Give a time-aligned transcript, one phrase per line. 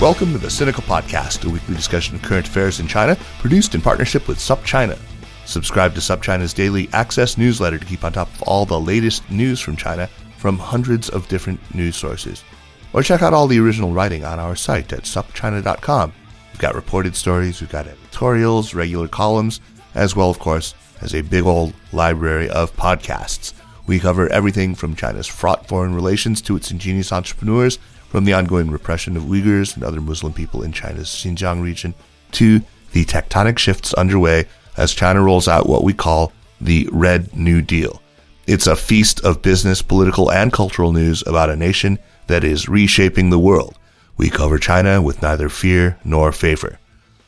[0.00, 3.80] Welcome to the Sinica Podcast, a weekly discussion of current affairs in China, produced in
[3.80, 4.96] partnership with SupChina.
[5.44, 9.58] Subscribe to SupChina's daily access newsletter to keep on top of all the latest news
[9.58, 12.44] from China from hundreds of different news sources.
[12.92, 16.12] Or check out all the original writing on our site at supchina.com.
[16.52, 19.60] We've got reported stories, we've got editorials, regular columns,
[19.96, 23.52] as well, of course, as a big old library of podcasts.
[23.88, 28.70] We cover everything from China's fraught foreign relations to its ingenious entrepreneurs from the ongoing
[28.70, 31.94] repression of Uyghurs and other Muslim people in China's Xinjiang region
[32.32, 32.60] to
[32.92, 38.02] the tectonic shifts underway as China rolls out what we call the Red New Deal.
[38.46, 41.98] It's a feast of business, political, and cultural news about a nation
[42.28, 43.78] that is reshaping the world.
[44.16, 46.78] We cover China with neither fear nor favor.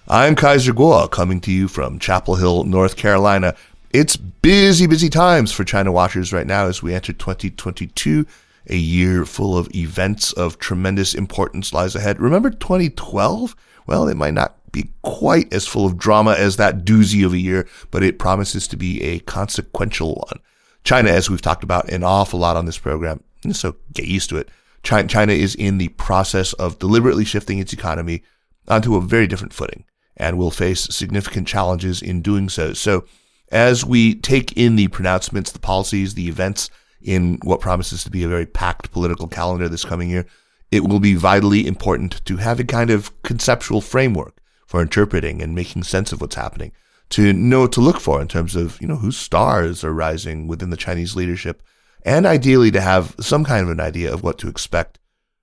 [0.08, 3.55] I'm Kaiser Kuo, coming to you from Chapel Hill, North Carolina.
[3.92, 8.27] It's busy, busy times for China watchers right now as we enter 2022
[8.69, 12.20] a year full of events of tremendous importance lies ahead.
[12.20, 13.56] Remember 2012?
[13.86, 17.39] Well, it might not be quite as full of drama as that doozy of a
[17.39, 20.41] year, but it promises to be a consequential one.
[20.84, 24.36] China, as we've talked about an awful lot on this program, so get used to
[24.36, 24.48] it.
[24.83, 28.22] China is in the process of deliberately shifting its economy
[28.67, 29.84] onto a very different footing
[30.17, 32.72] and will face significant challenges in doing so.
[32.72, 33.05] So,
[33.52, 36.70] as we take in the pronouncements, the policies, the events
[37.03, 40.27] in what promises to be a very packed political calendar this coming year,
[40.70, 45.55] it will be vitally important to have a kind of conceptual framework for interpreting and
[45.55, 46.73] making sense of what's happening,
[47.08, 50.47] to know what to look for in terms of, you know, whose stars are rising
[50.47, 51.63] within the Chinese leadership,
[52.05, 54.98] and ideally to have some kind of an idea of what to expect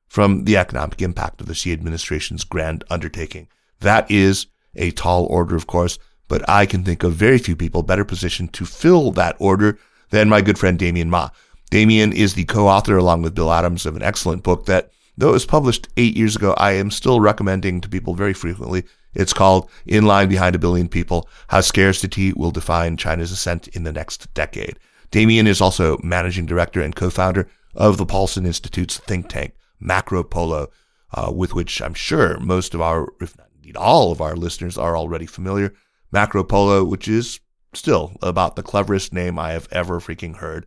[0.08, 3.50] from the economic impact of the Xi administration's grand undertaking.
[3.81, 7.84] That is a tall order, of course, but I can think of very few people
[7.84, 9.78] better positioned to fill that order
[10.10, 11.30] than my good friend Damien Ma.
[11.70, 15.34] Damien is the co-author along with Bill Adams of an excellent book that, though it
[15.34, 18.86] was published eight years ago, I am still recommending to people very frequently.
[19.14, 23.84] It's called In Line Behind a Billion People, How Scarcity Will Define China's Ascent in
[23.84, 24.80] the Next Decade.
[25.12, 30.68] Damien is also managing director and co-founder of the Paulson Institute's think tank, MacroPolo,
[31.14, 34.78] uh, with which I'm sure most of our, if not indeed all of our listeners
[34.78, 35.74] are already familiar.
[36.14, 37.42] MacroPolo, which is
[37.74, 40.66] still about the cleverest name I have ever freaking heard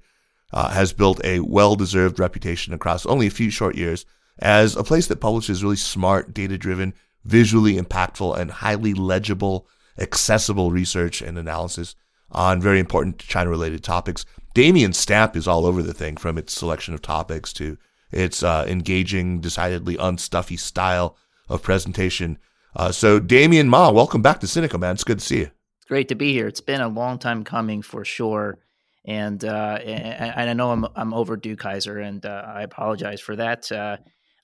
[0.52, 4.04] uh, has built a well deserved reputation across only a few short years
[4.38, 6.94] as a place that publishes really smart, data driven,
[7.24, 9.66] visually impactful, and highly legible,
[9.98, 11.94] accessible research and analysis
[12.32, 14.24] on very important China related topics.
[14.54, 17.76] Damien's stamp is all over the thing from its selection of topics to
[18.10, 21.16] its uh, engaging, decidedly unstuffy style
[21.48, 22.38] of presentation.
[22.74, 24.94] Uh, so, Damien Ma, welcome back to Sinica, man.
[24.94, 25.50] It's good to see you.
[25.78, 26.46] It's great to be here.
[26.46, 28.58] It's been a long time coming for sure
[29.04, 33.70] and uh, and I know I'm I'm overdue, Kaiser, and uh, I apologize for that.
[33.72, 33.96] Uh,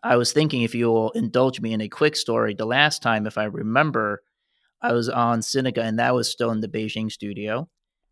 [0.02, 2.54] I was thinking if you will indulge me in a quick story.
[2.54, 4.22] The last time, if I remember,
[4.80, 7.68] I was on Sinica, and that was still in the Beijing studio.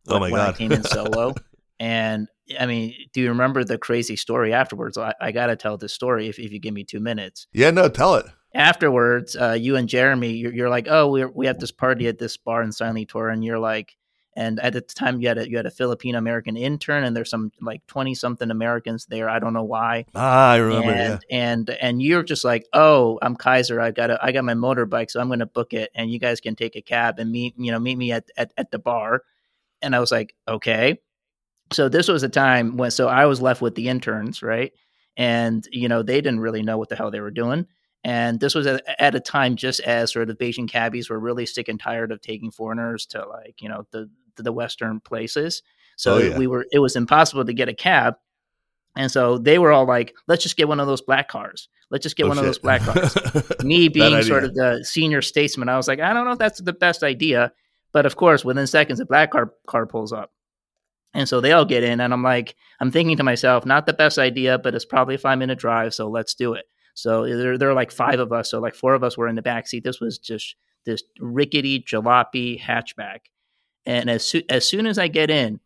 [0.09, 0.55] Oh my when god!
[0.55, 1.35] I came in solo,
[1.81, 2.29] and
[2.61, 4.99] I mean, do you remember the crazy story afterwards?
[4.99, 7.47] I, I got to tell this story if if you give me two minutes.
[7.53, 8.27] Yeah, no, tell it.
[8.55, 12.19] Afterwards, uh, you and Jeremy, you're, you're like, oh, we we have this party at
[12.19, 13.97] this bar in Sanlitun, and you're like
[14.37, 17.31] and at the time you had a you had a Filipino American intern, and there's
[17.31, 19.29] some like twenty something Americans there.
[19.29, 20.07] I don't know why.
[20.15, 20.91] Ah, I remember.
[20.91, 21.37] And yeah.
[21.39, 23.81] and and you're just like, oh, I'm Kaiser.
[23.81, 26.19] I got a, I got my motorbike, so I'm going to book it, and you
[26.19, 28.79] guys can take a cab and meet you know meet me at at, at the
[28.79, 29.23] bar.
[29.83, 30.99] And I was like, okay.
[31.73, 34.73] So this was a time when so I was left with the interns, right?
[35.17, 37.67] And you know they didn't really know what the hell they were doing.
[38.03, 41.47] And this was at, at a time just as sort of Beijing cabbies were really
[41.47, 44.11] sick and tired of taking foreigners to like you know the
[44.43, 45.63] the western places.
[45.97, 46.39] So Oh, yeah.
[46.39, 48.15] we were it was impossible to get a cab.
[48.97, 51.69] And so they were all like, let's just get one of those black cars.
[51.91, 53.17] Let's just get Oh, one of those black cars.
[53.63, 56.61] Me being sort of the senior statesman, I was like, I don't know if that's
[56.61, 57.53] the best idea.
[57.93, 60.31] But of course, within seconds, a black car car pulls up.
[61.17, 63.93] And so they all get in, and I'm like, I'm thinking to myself, not the
[63.93, 66.65] best idea, but it's probably a five minute drive, so let's do it.
[66.95, 69.37] So there, there are like five of us, so like four of us were in
[69.37, 69.85] the back seat.
[69.85, 70.57] This was just
[70.87, 73.19] this rickety jalopy hatchback.
[73.87, 75.61] And as, soo- as soon as I get in,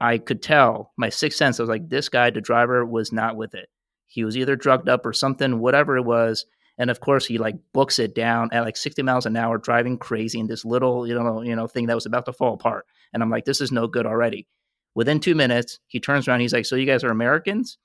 [0.00, 1.60] I could tell my sixth sense.
[1.60, 3.68] I was like, this guy, the driver, was not with it.
[4.06, 6.46] He was either drugged up or something, whatever it was.
[6.78, 9.98] And of course, he like books it down at like 60 miles an hour, driving
[9.98, 12.86] crazy in this little, you know, you know, thing that was about to fall apart.
[13.12, 14.46] And I'm like, this is no good already.
[14.94, 16.40] Within two minutes, he turns around.
[16.40, 17.78] He's like, "So you guys are Americans?"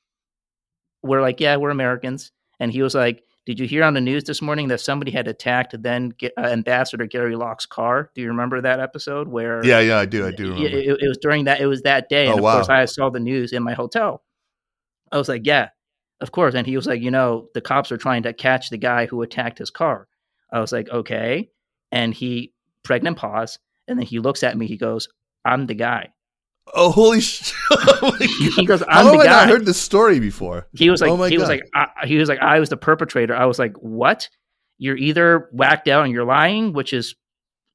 [1.03, 4.23] We're like, "Yeah, we're Americans." And he was like, "Did you hear on the news
[4.23, 8.09] this morning that somebody had attacked then uh, Ambassador Gary Locke's car?
[8.15, 10.25] Do you remember that episode where?" Yeah, yeah, I do.
[10.25, 10.55] I do.
[10.55, 11.61] It, it, it, was during that.
[11.61, 12.53] It was that day, and oh, of wow.
[12.55, 14.23] course, I saw the news in my hotel.
[15.11, 15.69] I was like, "Yeah,
[16.21, 18.77] of course." And he was like, "You know, the cops are trying to catch the
[18.77, 20.07] guy who attacked his car."
[20.51, 21.49] I was like, "Okay,"
[21.91, 22.51] and he
[22.83, 24.65] pregnant pause, and then he looks at me.
[24.65, 25.07] He goes,
[25.43, 26.09] "I'm the guy."
[26.73, 27.53] Oh holy shit!
[27.71, 28.15] oh
[28.55, 31.23] he goes, "I'm How the have I heard this story before?" He was like, oh
[31.23, 31.41] he God.
[31.41, 33.35] was like, I, he was like, I was the perpetrator.
[33.35, 34.29] I was like, what?
[34.77, 37.15] You're either whacked out and you're lying, which is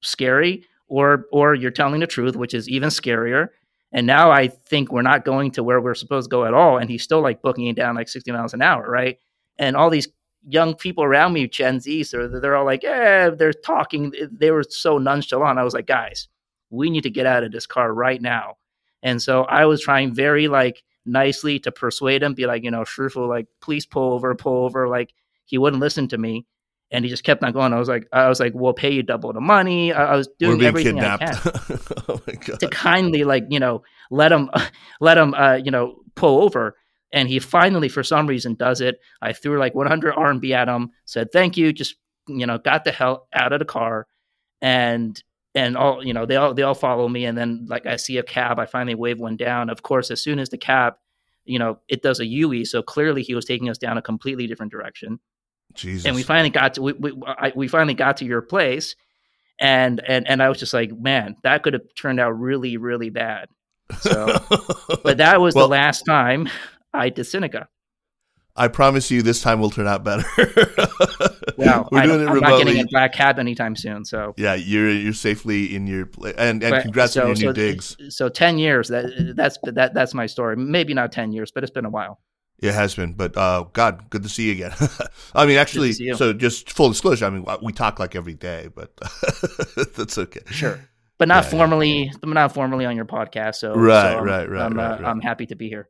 [0.02, 3.48] scary, or or you're telling the truth, which is even scarier.
[3.92, 6.78] And now I think we're not going to where we're supposed to go at all.
[6.78, 9.18] And he's still like booking it down like 60 miles an hour, right?
[9.58, 10.08] And all these
[10.46, 14.12] young people around me, Gen Z, so they're all like, yeah, they're talking.
[14.30, 15.58] They were so nonchalant.
[15.58, 16.28] I was like, guys,
[16.70, 18.56] we need to get out of this car right now.
[19.02, 22.82] And so I was trying very like nicely to persuade him, be like, you know,
[22.82, 24.88] Shifu, like, please pull over, pull over.
[24.88, 25.14] Like
[25.44, 26.46] he wouldn't listen to me.
[26.92, 27.72] And he just kept on going.
[27.72, 29.92] I was like, I was like, we'll pay you double the money.
[29.92, 31.22] I, I was We're doing being everything kidnapped.
[31.22, 32.60] I can oh my god!
[32.60, 34.50] to kindly like you know let him
[35.00, 36.76] let him uh, you know pull over
[37.12, 40.90] and he finally for some reason does it i threw like 100 rmb at him
[41.04, 41.96] said thank you just
[42.28, 44.06] you know got the hell out of the car
[44.60, 45.22] and
[45.54, 48.18] and all you know they all they all follow me and then like i see
[48.18, 50.94] a cab i finally wave one down of course as soon as the cab
[51.44, 54.46] you know it does a ue so clearly he was taking us down a completely
[54.46, 55.18] different direction
[55.74, 56.06] Jesus.
[56.06, 58.94] and we finally got to we we, I, we finally got to your place
[59.58, 63.10] and and and i was just like man that could have turned out really really
[63.10, 63.48] bad
[64.00, 64.38] so
[65.02, 66.48] but that was Well- the last time
[66.94, 67.66] i did Sinica.
[68.56, 70.24] I promise you, this time will turn out better.
[71.56, 74.04] Well, We're doing it I'm not getting a black cab anytime soon.
[74.06, 76.08] So Yeah, you're you're safely in your
[76.38, 77.96] and and But- congrats so, on your so, new digs.
[78.08, 78.88] So ten years.
[78.88, 80.56] That that's that that's my story.
[80.56, 82.18] Maybe not ten years, but it's been a while.
[82.60, 84.72] It has been, but uh, God, good to see you again.
[85.34, 87.24] I mean, actually, so just full disclosure.
[87.26, 88.94] I mean, we talk like every day, but
[89.96, 90.40] that's okay.
[90.46, 90.78] Sure,
[91.18, 91.56] but not Yeah, yeah.
[91.58, 92.12] formally.
[92.24, 93.56] Not formally on your podcast.
[93.56, 95.08] So Right, so I'm- right, right, I'm, uh, right, right.
[95.10, 95.88] I'm happy to be here.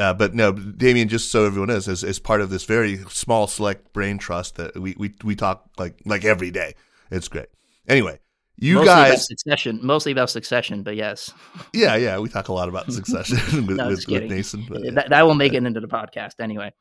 [0.00, 3.46] Uh, but no, Damien, just so everyone knows, as, as part of this very small
[3.46, 6.74] select brain trust that we, we, we talk like like every day.
[7.10, 7.48] It's great.
[7.86, 8.18] Anyway,
[8.56, 9.78] you mostly about guys, succession.
[9.82, 11.34] Mostly about succession, but yes,
[11.74, 14.30] yeah, yeah, we talk a lot about succession with, No, with, with kidding.
[14.30, 14.64] Nason.
[14.70, 14.90] but yeah.
[14.92, 16.72] that, that will make it into the podcast anyway.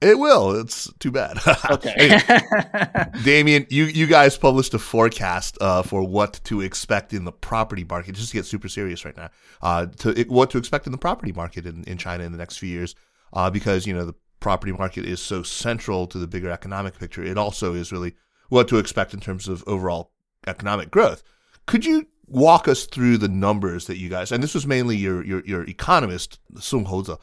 [0.00, 0.52] It will.
[0.60, 1.38] It's too bad.
[1.70, 1.92] Okay.
[1.96, 7.32] Anyway, Damien, you, you guys published a forecast uh, for what to expect in the
[7.32, 8.14] property market.
[8.14, 9.28] Just to get super serious right now,
[9.60, 12.56] uh, to what to expect in the property market in, in China in the next
[12.56, 12.94] few years,
[13.32, 17.22] uh, because you know the property market is so central to the bigger economic picture.
[17.22, 18.14] It also is really
[18.48, 20.12] what to expect in terms of overall
[20.46, 21.22] economic growth.
[21.66, 25.24] Could you walk us through the numbers that you guys, and this was mainly your
[25.24, 27.18] your, your economist Song Houze,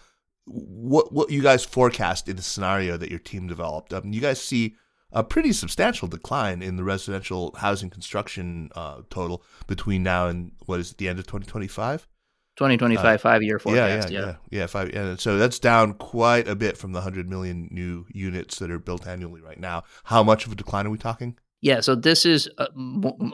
[0.46, 3.94] what what you guys forecast in the scenario that your team developed?
[3.94, 4.76] Um, you guys see
[5.12, 10.80] a pretty substantial decline in the residential housing construction uh, total between now and what
[10.80, 12.08] is it, the end of 2025?
[12.58, 14.12] 2025 five year Uh, Yeah, forecast.
[14.12, 14.66] yeah, yeah, yeah.
[14.68, 18.72] Five, and so that's down quite a bit from the 100 million new units that
[18.72, 19.84] are built annually right now.
[20.06, 21.38] How much of a decline are we talking?
[21.62, 22.68] Yeah, so this is uh,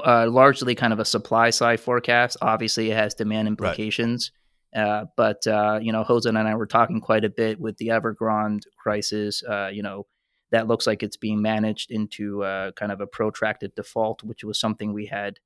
[0.05, 2.37] uh, largely kind of a supply side forecast.
[2.41, 4.31] Obviously, it has demand implications.
[4.75, 7.87] Uh, but uh, you know, Houze and I were talking quite a bit with the
[7.89, 9.43] Evergrande crisis.
[9.43, 10.05] Uh, you know,
[10.51, 14.59] that looks like it's being managed into uh, kind of a protracted default, which was
[14.59, 15.39] something we had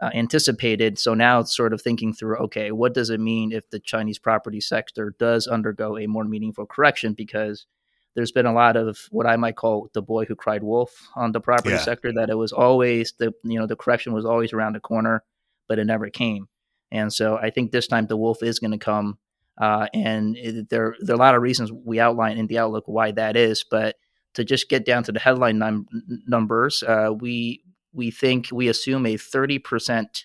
[0.00, 0.98] uh, anticipated.
[0.98, 4.18] So now it's sort of thinking through, okay, what does it mean if the Chinese
[4.18, 7.12] property sector does undergo a more meaningful correction?
[7.12, 7.66] Because
[8.14, 11.32] there's been a lot of what I might call the boy who cried wolf on
[11.32, 11.78] the property Yeah.
[11.78, 12.12] sector.
[12.12, 15.24] That it was always the you know the correction was always around the corner,
[15.68, 16.48] but it never came.
[16.92, 19.18] And so I think this time the wolf is going to come.
[19.60, 22.84] Uh, and it, there, there are a lot of reasons we outline in the outlook
[22.86, 23.64] why that is.
[23.68, 23.96] But
[24.34, 25.86] to just get down to the headline num-
[26.26, 27.62] numbers, uh, we
[27.94, 30.24] we think we assume a 30%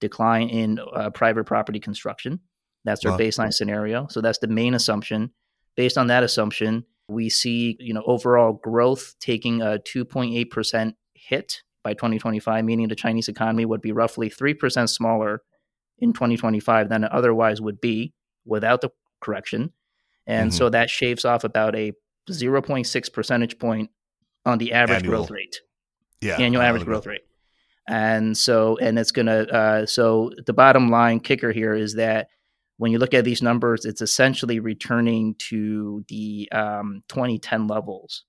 [0.00, 2.40] decline in uh, private property construction.
[2.84, 3.18] That's our Wow.
[3.18, 4.08] baseline scenario.
[4.08, 5.30] So that's the main assumption.
[5.76, 11.92] Based on that assumption, we see you know overall growth taking a 2.8% hit by
[11.94, 15.42] 2025, meaning the Chinese economy would be roughly 3% smaller
[16.04, 18.12] in 2025 than it otherwise would be
[18.44, 19.72] without the correction.
[20.26, 20.54] And Mhm.
[20.54, 21.92] so that shaves off about a
[22.30, 23.90] 0.6 percentage point
[24.44, 25.16] on the average Annual.
[25.16, 25.56] growth rate
[26.20, 27.22] Yeah, annual average growth rate.
[27.88, 29.40] And so, and it's gonna.
[29.42, 32.28] Uh, so the bottom line kicker here is that
[32.78, 38.24] when you look at these numbers, it's essentially returning to the um, 2010 levels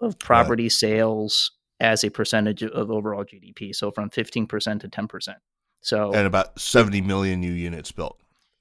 [0.00, 0.72] of property right.
[0.72, 3.72] sales as a percentage of overall GDP.
[3.74, 5.34] So from 15% to 10%.
[5.86, 8.18] So and about 70 million new units built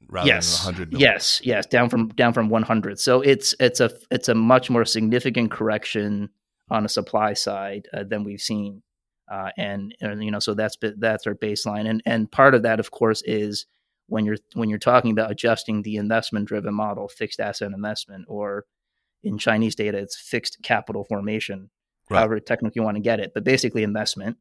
[0.07, 1.11] rather yes, than 100 million.
[1.11, 2.99] Yes, yes, down from down from 100.
[2.99, 6.29] So it's it's a it's a much more significant correction
[6.69, 8.83] on a supply side uh, than we've seen.
[9.31, 12.79] Uh, and, and you know so that's that's our baseline and and part of that
[12.79, 13.65] of course is
[14.05, 18.65] when you're when you're talking about adjusting the investment driven model fixed asset investment or
[19.23, 21.71] in chinese data it's fixed capital formation
[22.11, 22.19] right.
[22.19, 24.37] however technically you want to get it but basically investment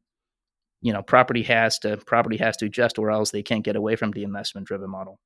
[0.85, 3.95] you know property has to property has to adjust or else they can't get away
[3.95, 5.19] from the investment driven model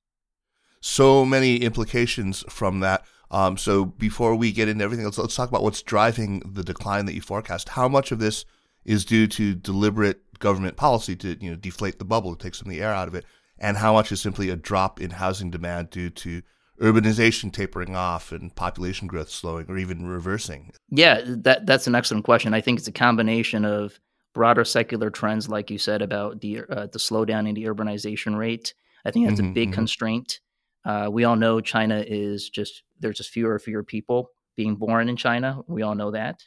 [0.80, 5.50] so many implications from that um, so before we get into everything else let's talk
[5.50, 8.46] about what's driving the decline that you forecast how much of this
[8.86, 12.68] is due to deliberate government policy to you know deflate the bubble to take some
[12.68, 13.26] of the air out of it
[13.60, 16.42] and how much is simply a drop in housing demand due to
[16.82, 20.72] urbanization tapering off and population growth slowing or even reversing?
[20.90, 22.54] Yeah, that that's an excellent question.
[22.54, 24.00] I think it's a combination of
[24.40, 28.74] broader secular trends, like you said about the uh, the slowdown in the urbanization rate.
[29.04, 29.76] I think that's mm-hmm, a big mm-hmm.
[29.76, 30.40] constraint.
[30.86, 35.10] Uh, we all know China is just there's just fewer and fewer people being born
[35.10, 35.60] in China.
[35.68, 36.42] We all know that.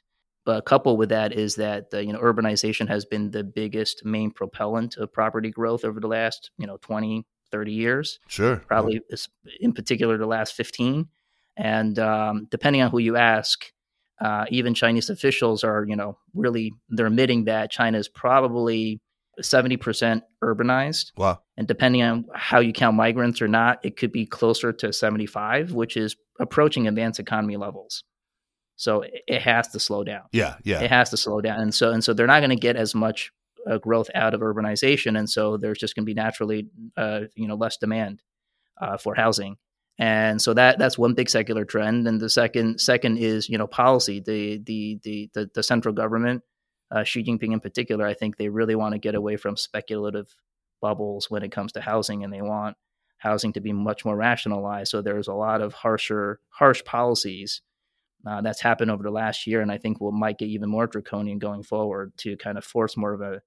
[0.47, 4.31] But coupled with that is that uh, you know urbanization has been the biggest main
[4.31, 8.21] propellant of property growth over the last you know 20 30 years.
[8.27, 8.57] Sure.
[8.57, 9.17] Probably yeah.
[9.61, 11.09] in particular the last 15.
[11.59, 13.71] And um, depending on who you ask,
[14.23, 19.01] uh, even Chinese officials are, you know, really they're admitting that China is probably
[19.41, 21.13] 70% urbanized.
[21.17, 21.41] Wow.
[21.57, 25.73] And depending on how you count migrants or not, it could be closer to 75,
[25.73, 28.05] which is approaching advanced economy levels.
[28.77, 30.23] So it has to slow down.
[30.33, 30.81] Yeah, yeah.
[30.83, 31.61] It has to slow down.
[31.61, 33.31] And so and so they're not going to get as much
[33.69, 37.47] uh, growth out of urbanization, and so there's just going to be naturally, uh, you
[37.47, 38.23] know, less demand
[38.81, 39.57] uh, for housing.
[40.03, 42.09] And so that that's one big secular trend.
[42.09, 44.19] And the second second is you know policy.
[44.19, 46.43] The the the the, the central government,
[46.91, 50.35] uh, Xi Jinping in particular, I think they really want to get away from speculative
[50.81, 52.77] bubbles when it comes to housing, and they want
[53.19, 54.91] housing to be much more rationalized.
[54.91, 57.63] So there's a lot of harsher harsh policies
[58.27, 60.89] uh, that's happened over the last year, and I think will might get even more
[60.89, 63.41] draconian going forward to kind of force more of a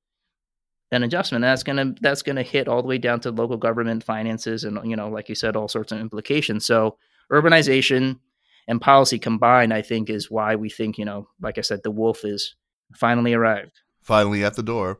[0.91, 1.41] an adjustment.
[1.41, 4.95] That's gonna that's gonna hit all the way down to local government finances, and you
[4.95, 6.65] know, like you said, all sorts of implications.
[6.65, 6.97] So
[7.31, 8.19] urbanization
[8.67, 11.91] and policy combined, I think, is why we think you know, like I said, the
[11.91, 12.55] wolf is
[12.93, 14.99] finally arrived, finally at the door.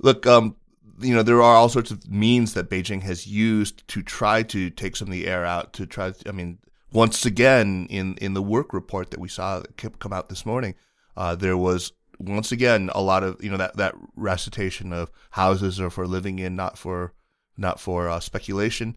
[0.00, 0.56] Look, um,
[1.00, 4.70] you know, there are all sorts of means that Beijing has used to try to
[4.70, 5.72] take some of the air out.
[5.74, 6.58] To try, I mean
[6.92, 10.74] once again, in, in the work report that we saw come out this morning,
[11.16, 11.92] uh, there was
[12.22, 16.38] once again a lot of you know that that recitation of houses are for living
[16.38, 17.12] in, not for
[17.56, 18.96] not for uh, speculation.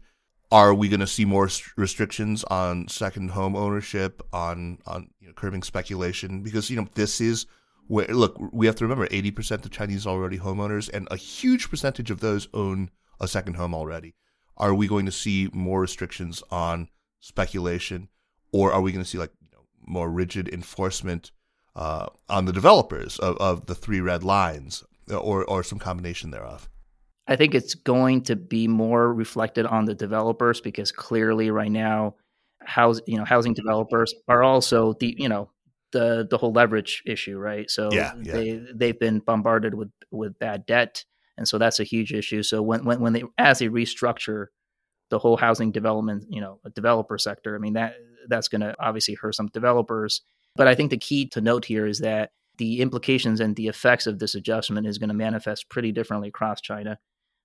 [0.52, 5.34] Are we going to see more restrictions on second home ownership, on on you know,
[5.34, 6.42] curbing speculation?
[6.42, 7.46] Because you know this is
[7.88, 11.16] where look we have to remember eighty percent of Chinese are already homeowners, and a
[11.16, 12.90] huge percentage of those own
[13.20, 14.14] a second home already.
[14.56, 16.88] Are we going to see more restrictions on
[17.20, 18.08] speculation,
[18.52, 21.32] or are we going to see like you know, more rigid enforcement
[21.76, 26.68] uh, on the developers of, of the three red lines, or or some combination thereof?
[27.28, 32.16] I think it's going to be more reflected on the developers because clearly right now,
[32.64, 35.50] house you know housing developers are also the you know
[35.92, 37.70] the the whole leverage issue, right?
[37.70, 38.32] So yeah, yeah.
[38.32, 41.04] they they've been bombarded with with bad debt,
[41.36, 42.42] and so that's a huge issue.
[42.42, 44.46] So when when when they as they restructure
[45.10, 47.54] the whole housing development, you know, developer sector.
[47.54, 47.94] I mean, that
[48.28, 50.22] that's going to obviously hurt some developers.
[50.56, 54.06] But I think the key to note here is that the implications and the effects
[54.06, 56.98] of this adjustment is going to manifest pretty differently across China.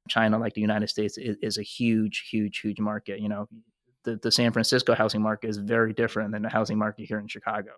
[0.09, 3.19] China, like the United States, is, is a huge, huge, huge market.
[3.19, 3.47] You know,
[4.03, 7.27] the, the San Francisco housing market is very different than the housing market here in
[7.27, 7.71] Chicago.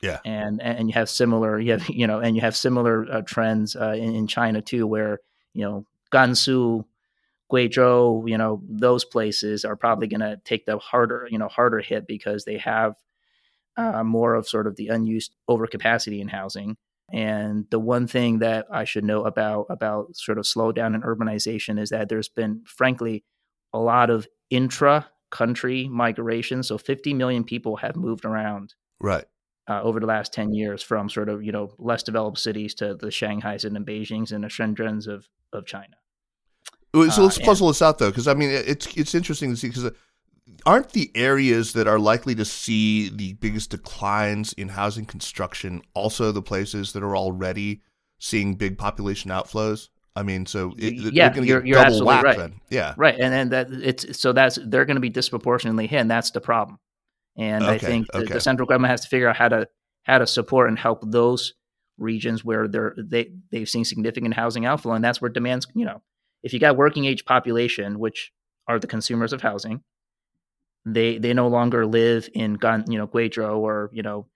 [0.00, 3.22] Yeah, and and you have similar, you have you know, and you have similar uh,
[3.22, 5.20] trends uh, in, in China too, where
[5.52, 6.84] you know Gansu
[7.50, 11.80] Guizhou, you know, those places are probably going to take the harder, you know, harder
[11.80, 12.94] hit because they have
[13.80, 16.76] uh, more of sort of the unused overcapacity in housing.
[17.12, 21.80] And the one thing that I should know about about sort of slowdown in urbanization
[21.80, 23.24] is that there's been, frankly,
[23.72, 26.62] a lot of intra-country migration.
[26.62, 29.24] So 50 million people have moved around, right,
[29.68, 32.94] uh, over the last 10 years from sort of you know less developed cities to
[32.94, 35.96] the Shanghai's and the Beijing's and the Shenzhen's of of China.
[36.92, 39.56] So let's uh, puzzle and, this out though, because I mean it's it's interesting to
[39.56, 39.90] see because uh,
[40.66, 46.32] aren't the areas that are likely to see the biggest declines in housing construction also
[46.32, 47.82] the places that are already
[48.18, 49.88] seeing big population outflows?
[50.16, 52.36] I mean, so it, yeah, you're, get you're double absolutely right.
[52.36, 52.60] then.
[52.68, 52.94] Yeah.
[52.96, 56.30] Right, and then that it's so that's they're going to be disproportionately hit, and that's
[56.32, 56.78] the problem.
[57.38, 58.34] And I Okay, think the, okay.
[58.34, 59.68] the central government has to figure out how to
[60.02, 61.54] how to support and help those
[61.96, 65.66] regions where they're they they've seen significant housing outflow, and that's where demands.
[65.74, 66.02] You know,
[66.42, 68.32] if you got working age population, which
[68.66, 69.82] are the consumers of housing,
[70.84, 74.26] they they no longer live in Gun, you know, Guizhou or you know,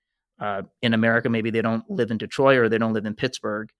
[0.40, 3.70] uh, in America maybe they don't live in Detroit or they don't live in Pittsburgh.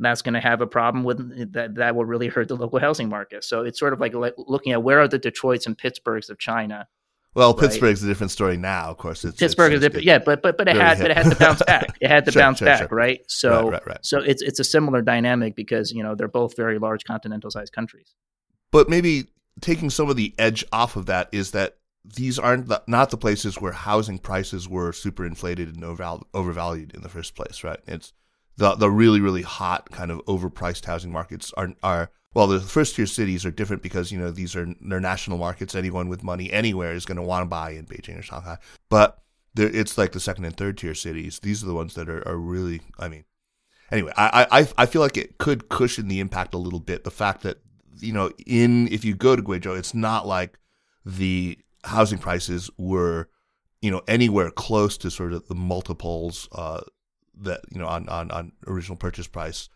[0.00, 1.76] That's going to have a problem with that.
[1.76, 3.44] That will really hurt the local housing market.
[3.44, 6.38] So it's sort of like, like looking at where are the Detroits and Pittsburghs of
[6.38, 6.88] China.
[7.34, 7.60] Well, Right.
[7.62, 8.90] Pittsburgh's a different story now.
[8.90, 11.16] Of course, it's Pittsburgh it's, is different, yeah, but but but it had but it
[11.16, 11.96] had to bounce back.
[12.00, 12.88] It had to Sure, bounce sure, back, sure.
[12.90, 13.20] right?
[13.28, 13.98] So right, right.
[14.02, 17.72] so it's it's a similar dynamic because you know they're both very large continental sized
[17.72, 18.14] countries.
[18.70, 19.26] But maybe
[19.60, 23.16] taking some of the edge off of that is that these aren't the, not the
[23.16, 27.80] places where housing prices were super inflated and overval- overvalued in the first place, right?
[27.86, 28.12] It's
[28.56, 32.94] the the really really hot kind of overpriced housing markets are are well the first
[32.94, 35.74] tier cities are different because you know these are they're national markets.
[35.74, 38.58] Anyone with money anywhere is going to want to buy in Beijing or Shanghai,
[38.88, 39.18] but
[39.56, 41.38] it's like the second and third tier cities.
[41.40, 42.80] These are the ones that are, are really.
[42.98, 43.24] I mean,
[43.90, 47.04] anyway, I, I I feel like it could cushion the impact a little bit.
[47.04, 47.58] The fact that
[47.98, 50.58] you know, in if you go to Guizhou, it's not like
[51.04, 53.28] the housing prices were,
[53.80, 56.80] you know, anywhere close to sort of the multiples uh,
[57.42, 59.68] that you know on, on, on original purchase price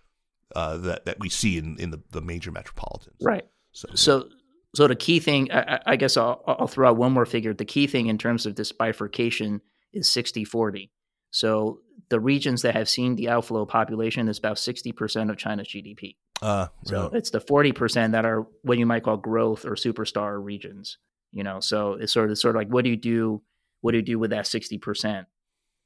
[0.56, 3.16] uh, that that we see in, in the, the major metropolitans.
[3.20, 3.44] Right.
[3.72, 4.28] So, So,
[4.74, 7.54] so the key thing, I, I I guess I'll, I'll throw out one more figure.
[7.54, 9.60] The key thing in terms of this bifurcation
[9.92, 10.90] is 60 40.
[11.30, 15.68] So the regions that have seen the outflow of population is about 60% of China's
[15.68, 16.16] GDP.
[16.40, 17.14] uh, So right.
[17.14, 20.96] it's the 40% that are what you might call growth or superstar regions.
[21.32, 23.42] You know, so it's sort of sort of like what do you do?
[23.80, 25.26] What do you do with that 60%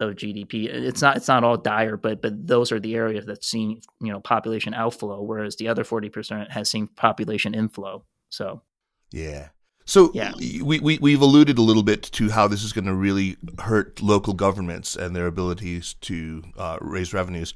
[0.01, 0.67] of GDP?
[0.67, 4.13] It's not it's not all dire, but but those are the areas that seen you
[4.13, 8.05] know population outflow, whereas the other 40% has seen population inflow.
[8.31, 8.63] So
[9.11, 9.49] Yeah.
[9.85, 10.33] So Yeah.
[10.39, 14.01] we, we we've alluded a little bit to how this is going to really hurt
[14.01, 17.53] local governments and their abilities to uh, raise revenues.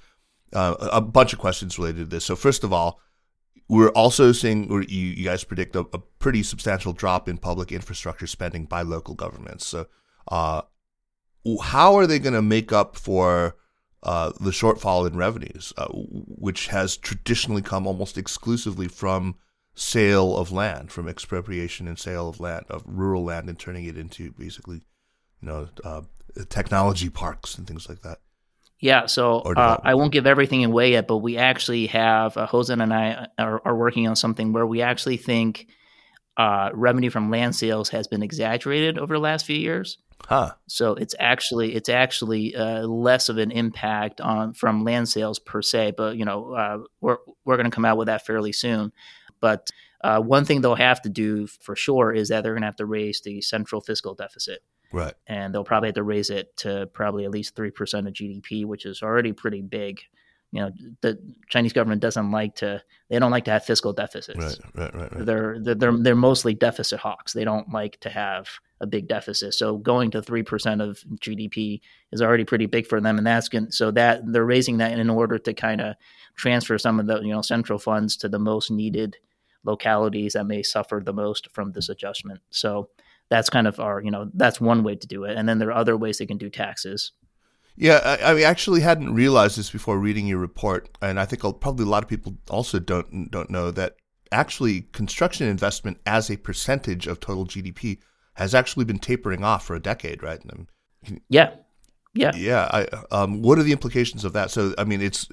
[0.52, 2.24] Uh, a bunch of questions related to this.
[2.24, 3.00] So first of all,
[3.68, 7.72] we're also seeing, or you, you guys predict a, a pretty substantial drop in public
[7.72, 9.66] infrastructure spending by local governments.
[9.66, 9.86] So,
[10.28, 10.62] uh,
[11.62, 13.56] how are they going to make up for
[14.02, 19.36] uh, the shortfall in revenues, uh, which has traditionally come almost exclusively from
[19.74, 23.98] sale of land, from expropriation and sale of land, of rural land, and turning it
[23.98, 24.82] into basically,
[25.40, 26.02] you know, uh,
[26.48, 28.18] technology parks and things like that.
[28.78, 29.78] Yeah, so uh.
[29.82, 33.62] I won't give everything away yet, but we actually have uh, Houze and I are,
[33.64, 35.66] are working on something where we actually think
[36.36, 39.98] uh, revenue from land sales has been exaggerated over the last few years.
[40.24, 40.52] Huh.
[40.66, 45.62] So it's actually it's actually uh, less of an impact on from land sales per
[45.62, 48.92] se, but you know uh, we're we're going to come out with that fairly soon.
[49.40, 49.70] But
[50.02, 52.76] uh, one thing they'll have to do for sure is that they're going to have
[52.76, 55.14] to raise the central fiscal deficit Right.
[55.26, 58.64] and they'll probably have to raise it to probably at least three percent of GDP,
[58.64, 60.00] which is already pretty big.
[60.52, 60.70] You know,
[61.00, 61.18] the
[61.48, 64.38] Chinese government doesn't like to; they don't like to have fiscal deficits.
[64.38, 64.58] Right.
[64.74, 64.94] Right.
[64.94, 65.16] Right.
[65.16, 65.26] Right.
[65.26, 67.32] They're, they're they're they're mostly deficit hawks.
[67.32, 68.48] They don't like to have
[68.80, 69.54] a big deficit.
[69.54, 71.80] So going to three percent of GDP
[72.12, 75.10] is already pretty big for them, and that's going so that they're raising that in
[75.10, 75.96] order to kind of
[76.36, 79.16] transfer some of the you know central funds to the most needed
[79.64, 82.40] localities that may suffer the most from this adjustment.
[82.50, 82.88] So
[83.28, 85.68] that's kind of our you know that's one way to do it, and then there
[85.68, 87.12] are other ways they can do taxes.
[87.76, 91.84] Yeah, I, I actually hadn't realized this before reading your report, and I think probably
[91.84, 93.96] a lot of people also don't don't know that
[94.32, 97.98] actually construction investment as a percentage of total GDP
[98.34, 100.40] has actually been tapering off for a decade, right?
[101.28, 101.54] Yeah,
[102.14, 102.32] yeah.
[102.34, 104.50] yeah, I, um, what are the implications of that?
[104.50, 105.28] So, I mean, it's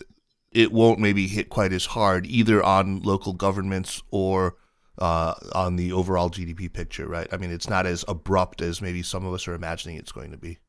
[0.51, 4.55] it won't maybe hit quite as hard either on local governments or
[4.99, 7.27] uh, on the overall GDP picture, right?
[7.31, 10.31] I mean, it's not as abrupt as maybe some of us are imagining it's going
[10.31, 10.59] to be.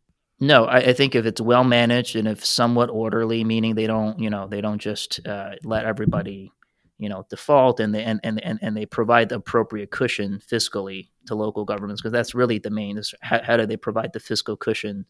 [0.41, 4.19] No, I, I think if it's well managed and if somewhat orderly, meaning they don't,
[4.19, 6.53] you know, they don't just uh, let everybody,
[6.99, 11.09] you know, default and they and, and, and, and they provide the appropriate cushion fiscally
[11.27, 14.21] to local governments because that's really the main is how, how do they provide the
[14.21, 15.07] fiscal cushion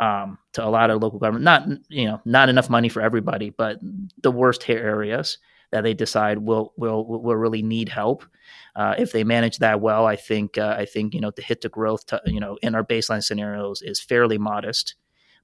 [0.00, 1.44] um, to a lot of local government?
[1.44, 3.78] Not you know, not enough money for everybody, but
[4.22, 5.38] the worst hit areas
[5.72, 8.24] that they decide will will will really need help.
[8.76, 11.62] Uh, if they manage that well, I think uh, I think you know the hit
[11.62, 14.94] to growth, to, you know, in our baseline scenarios is fairly modest,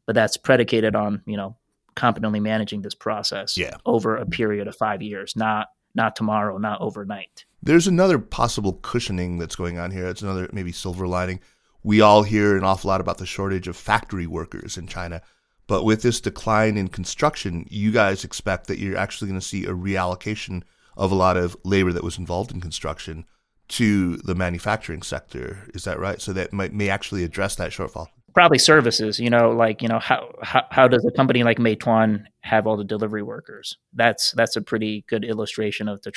[0.07, 1.57] but that's predicated on you know
[1.95, 3.77] competently managing this process Yeah.
[3.85, 7.45] over a period of five years, not not tomorrow, not overnight.
[7.63, 10.07] There's another possible cushioning that's going on here.
[10.07, 11.41] It's another maybe silver lining.
[11.83, 15.23] We all hear an awful lot about the shortage of factory workers in China.
[15.69, 19.65] But with this decline in construction, you guys expect that you're actually going to see
[19.65, 20.63] a reallocation
[20.97, 23.27] of a lot of labor that was involved in construction
[23.69, 25.69] to the manufacturing sector.
[25.75, 26.21] Is that right?
[26.21, 28.09] So that might, may actually address that shortfall.
[28.33, 32.25] Probably services, you know, like you know how how, how does a company like Meituan
[32.41, 33.77] have all the delivery workers?
[33.95, 36.13] That's that's a pretty good illustration of the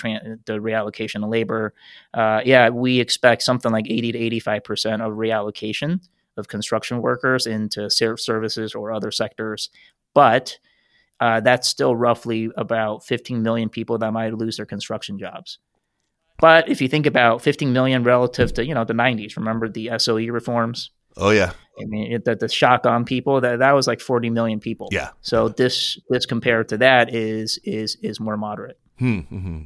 [0.46, 1.74] the reallocation of labor.
[2.14, 6.02] Uh, yeah, we expect something like eighty to eighty five percent of reallocation
[6.38, 9.70] of construction workers into services or other sectors,
[10.13, 10.58] but
[11.20, 15.60] uh, that's still roughly about 15 million people that might lose their construction jobs.
[16.39, 19.91] But if you think about 15 million relative to you know the 90s, remember the
[20.00, 20.89] SOE reforms?
[21.15, 21.52] Oh yeah.
[21.80, 24.89] I mean it, the, the shock on people that that was like 40 million people.
[24.91, 25.12] Yeah.
[25.22, 28.80] So this this compared to that is is is more moderate.
[28.98, 29.62] Hmm, hmm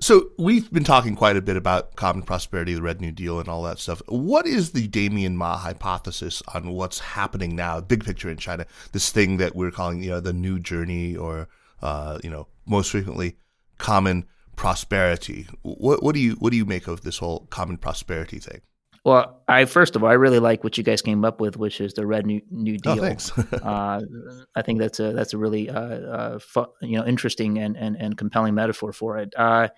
[0.00, 3.48] So we've been talking quite a bit about common prosperity, the Red New Deal, and
[3.48, 4.02] all that stuff.
[4.08, 8.66] What is the Damien Ma hypothesis on what's happening now, big picture in China?
[8.92, 11.48] This thing that we're calling, you know, the new journey, or
[11.80, 13.36] uh, you know, most frequently,
[13.78, 14.26] common
[14.56, 15.46] prosperity.
[15.62, 18.60] What what do you what do you make of this whole common prosperity thing?
[19.04, 21.80] Well, I first of all, I really like what you guys came up with, which
[21.80, 23.02] is the Red New, New Oh, Deal.
[23.04, 23.38] thanks.
[23.52, 24.00] uh,
[24.56, 27.96] I think that's a that's a really uh, uh, fu- you know interesting and, and
[27.96, 29.34] and compelling metaphor for it.
[29.36, 29.68] Uh,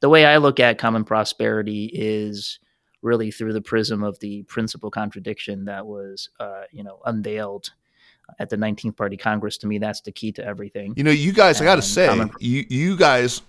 [0.00, 2.58] the way I look at common prosperity is
[3.00, 7.70] really through the prism of the principal contradiction that was uh, you know unveiled
[8.38, 9.56] at the 19th Party Congress.
[9.58, 10.92] To me, that's the key to everything.
[10.96, 13.40] You know, you guys, I got to say, common- you you guys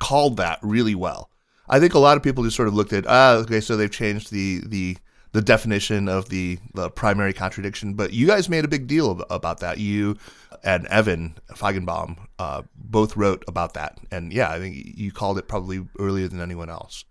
[0.00, 1.30] called that really well.
[1.70, 3.90] I think a lot of people just sort of looked at, ah, okay, so they've
[3.90, 4.98] changed the the
[5.32, 9.26] the definition of the the primary contradiction, but you guys made a big deal ab-
[9.30, 9.78] about that.
[9.78, 10.16] You
[10.64, 15.46] and Evan Feigenbaum uh, both wrote about that, and yeah, I think you called it
[15.46, 17.04] probably earlier than anyone else.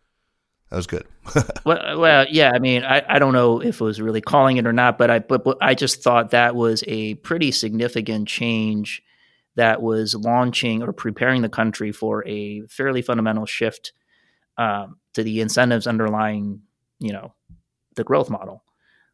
[0.69, 1.07] That was good.
[1.65, 2.51] well, well, yeah.
[2.53, 5.09] I mean, I, I don't know if it was really calling it or not, but
[5.09, 9.01] I but, but I just thought that was a pretty significant change
[9.55, 13.93] that was launching or preparing the country for a fairly fundamental shift
[14.59, 16.61] um, to the incentives underlying,
[16.99, 17.33] you know,
[17.95, 18.63] the growth model,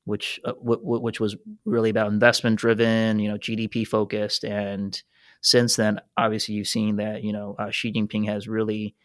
[0.03, 5.01] which uh, w- w- which was really about investment driven, you know, GDP focused, and
[5.41, 8.95] since then, obviously, you've seen that you know uh, Xi Jinping has really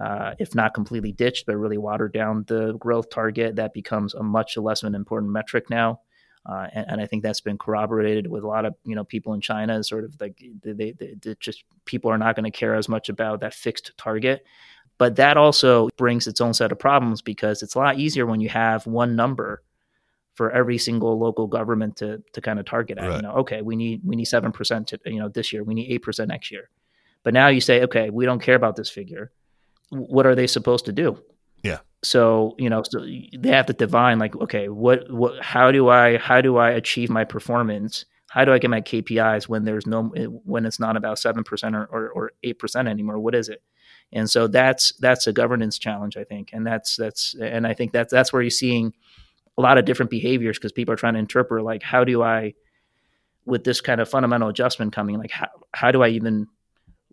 [0.00, 3.56] uh, if not completely ditched, but really watered down the growth target.
[3.56, 6.00] That becomes a much less of an important metric now.
[6.48, 9.34] Uh, and, and, I think that's been corroborated with a lot of you know people
[9.34, 9.82] in China.
[9.82, 13.08] Sort of like they, they, they just people are not going to care as much
[13.08, 14.46] about that fixed target.
[14.98, 18.40] But that also brings its own set of problems because it's a lot easier when
[18.40, 19.62] you have one number
[20.34, 23.08] for every single local government to to kind of target at.
[23.08, 23.16] Right.
[23.16, 25.90] You know, okay, we need we need seven percent you know this year, we need
[25.90, 26.68] eight percent next year.
[27.22, 29.32] But now you say, okay, we don't care about this figure
[29.90, 31.18] what are they supposed to do?
[31.62, 31.78] Yeah.
[32.02, 36.18] So you know, so they have to divine like, okay, what, what, how do I,
[36.18, 38.04] how do I achieve my performance?
[38.28, 41.44] How do I get my KPIs when there's no, eh, when it's not about seven
[41.44, 43.18] percent or or eight percent anymore?
[43.18, 43.62] What is it?
[44.12, 47.92] And so that's that's a governance challenge, I think, and that's that's and I think
[47.92, 48.94] that's that's where you're seeing
[49.58, 52.54] a lot of different behaviors because people are trying to interpret like, how do I,
[53.44, 56.46] with this kind of fundamental adjustment coming, like how how do I even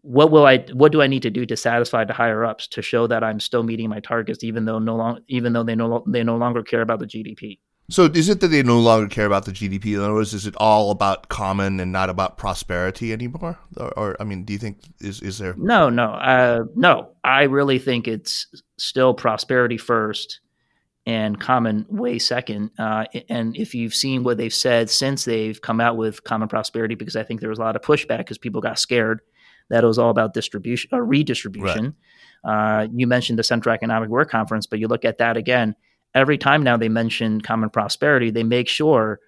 [0.01, 2.81] what will I what do I need to do to satisfy the higher ups to
[2.81, 6.03] show that I'm still meeting my targets even though no long even though they no
[6.07, 7.59] they no longer care about the GDP.
[7.89, 9.93] So is it that they no longer care about the GDP?
[9.93, 13.59] In other words, is it all about common and not about prosperity anymore?
[13.77, 15.53] Or, or I mean, do you think is is there?
[15.55, 17.09] No, no, uh, no.
[17.23, 20.39] I really think it's still prosperity first
[21.05, 22.71] and common way second.
[22.79, 26.95] Uh, and if you've seen what they've said since they've come out with common prosperity,
[26.95, 29.21] because I think there was a lot of pushback because people got scared
[29.69, 31.95] that it was all about distribution or redistribution.
[32.43, 32.81] Right.
[32.83, 35.75] Uh, you mentioned the Central Economic Work Conference, but you look at that again.
[36.15, 39.19] Every time now they mention common prosperity, they make sure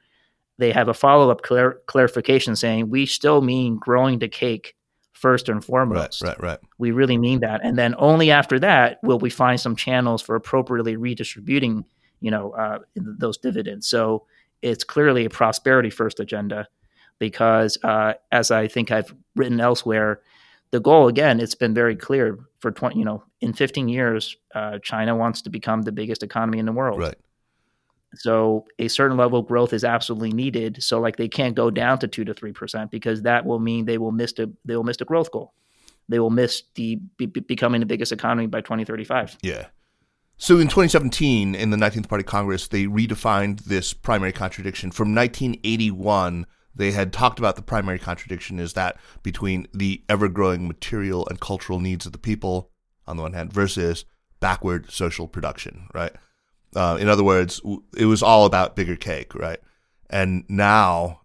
[0.57, 4.75] they have a follow up clar- clarification saying we still mean growing the cake
[5.13, 6.21] first and foremost.
[6.21, 6.59] Right, right, right.
[6.77, 10.35] We really mean that, and then only after that will we find some channels for
[10.35, 11.85] appropriately redistributing,
[12.21, 13.87] you know, uh, those dividends.
[13.87, 14.25] So
[14.61, 16.67] it's clearly a prosperity first agenda
[17.19, 20.21] because uh, as I think I've written elsewhere,
[20.71, 24.79] the goal again, it's been very clear for 20, you know, in 15 years, uh,
[24.79, 26.99] China wants to become the biggest economy in the world.
[26.99, 27.15] Right.
[28.15, 30.81] So a certain level of growth is absolutely needed.
[30.81, 33.85] So like they can't go down to two to three percent because that will mean
[33.85, 35.53] they will miss the they will miss the growth goal.
[36.09, 39.37] They will miss the be, becoming the biggest economy by 2035.
[39.41, 39.67] Yeah.
[40.37, 46.45] So in 2017, in the 19th Party Congress, they redefined this primary contradiction from 1981
[46.77, 51.39] they had talked about the primary contradiction is that between the ever growing material and
[51.39, 52.69] cultural needs of the people
[53.05, 54.05] on the one hand versus
[54.39, 56.13] backward social production, right?
[56.75, 57.61] Uh, in other words,
[57.95, 59.59] it was all about bigger cake, right?
[60.09, 61.21] And now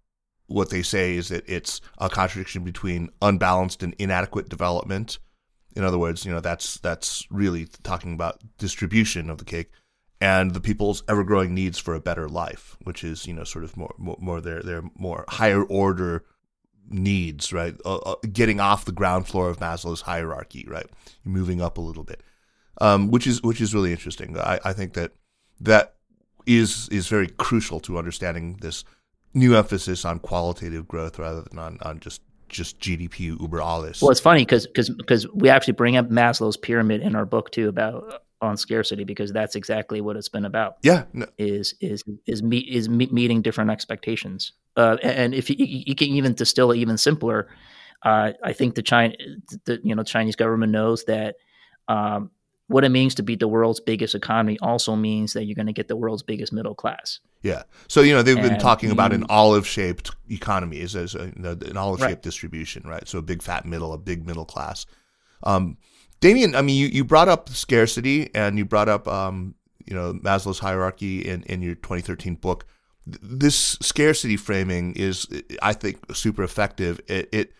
[0.46, 5.18] what they say is that it's a contradiction between unbalanced and inadequate development
[5.74, 9.70] In other words, you know that's that's really talking about distribution of the cake
[10.22, 13.64] and the people's ever growing needs for a better life, which is you know sort
[13.64, 16.24] of more more, more their their more higher order
[16.88, 17.74] needs, right?
[17.84, 20.86] Uh, uh, getting off the ground floor of Maslow's hierarchy, right?
[21.24, 22.22] Moving up a little bit,
[22.80, 24.38] um, which is which is really interesting.
[24.38, 25.10] I, I think that
[25.60, 25.96] that
[26.46, 28.84] is is very crucial to understanding this
[29.34, 34.00] new emphasis on qualitative growth rather than on, on just just GDP uber alles.
[34.00, 37.68] Well, it's funny because because we actually bring up Maslow's pyramid in our book too
[37.68, 40.76] about on scarcity because that's exactly what it's been about.
[40.82, 41.26] Yeah, no.
[41.38, 44.52] is is is meet is meet, meeting different expectations.
[44.76, 47.48] Uh, and if you, you, can even distill it even simpler,
[48.04, 49.14] uh, I think the China,
[49.64, 51.36] the you know Chinese government knows that
[51.88, 52.30] um,
[52.66, 55.72] what it means to be the world's biggest economy also means that you're going to
[55.72, 57.20] get the world's biggest middle class.
[57.42, 57.62] Yeah.
[57.88, 61.76] So you know they've and been talking about an olive-shaped economy as, as a, an
[61.76, 62.22] olive-shaped right.
[62.22, 63.06] distribution, right?
[63.06, 64.86] So a big fat middle, a big middle class.
[65.44, 65.76] Um,
[66.22, 70.14] Damien, I mean, you, you brought up scarcity and you brought up, um, you know,
[70.14, 72.64] Maslow's hierarchy in, in your 2013 book.
[73.04, 75.26] This scarcity framing is,
[75.62, 77.00] I think, super effective.
[77.08, 77.52] It, it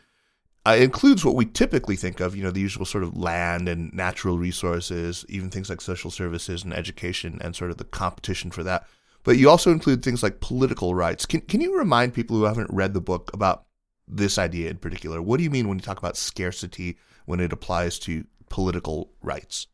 [0.64, 3.92] uh, includes what we typically think of, you know, the usual sort of land and
[3.92, 8.62] natural resources, even things like social services and education and sort of the competition for
[8.62, 8.86] that.
[9.24, 11.26] But you also include things like political rights.
[11.26, 13.64] Can, can you remind people who haven't read the book about
[14.06, 15.20] this idea in particular?
[15.20, 19.66] What do you mean when you talk about scarcity when it applies to political rights?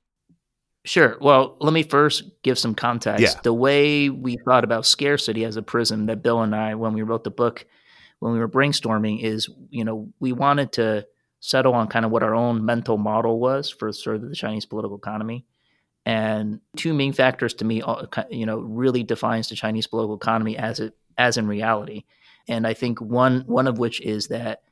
[0.85, 1.19] Sure.
[1.21, 3.23] Well, let me first give some context.
[3.23, 3.41] Yeah.
[3.43, 7.03] The way we thought about scarcity as a prism that Bill and I, when we
[7.03, 7.67] wrote the book,
[8.21, 11.07] when we were brainstorming, is you know we wanted to
[11.41, 14.64] settle on kind of what our own mental model was for sort of the Chinese
[14.64, 15.45] political economy.
[16.07, 20.57] And two main factors to me, uh, you know, really defines the Chinese political economy
[20.57, 22.05] as it as in reality.
[22.49, 24.62] And I think one one of which is that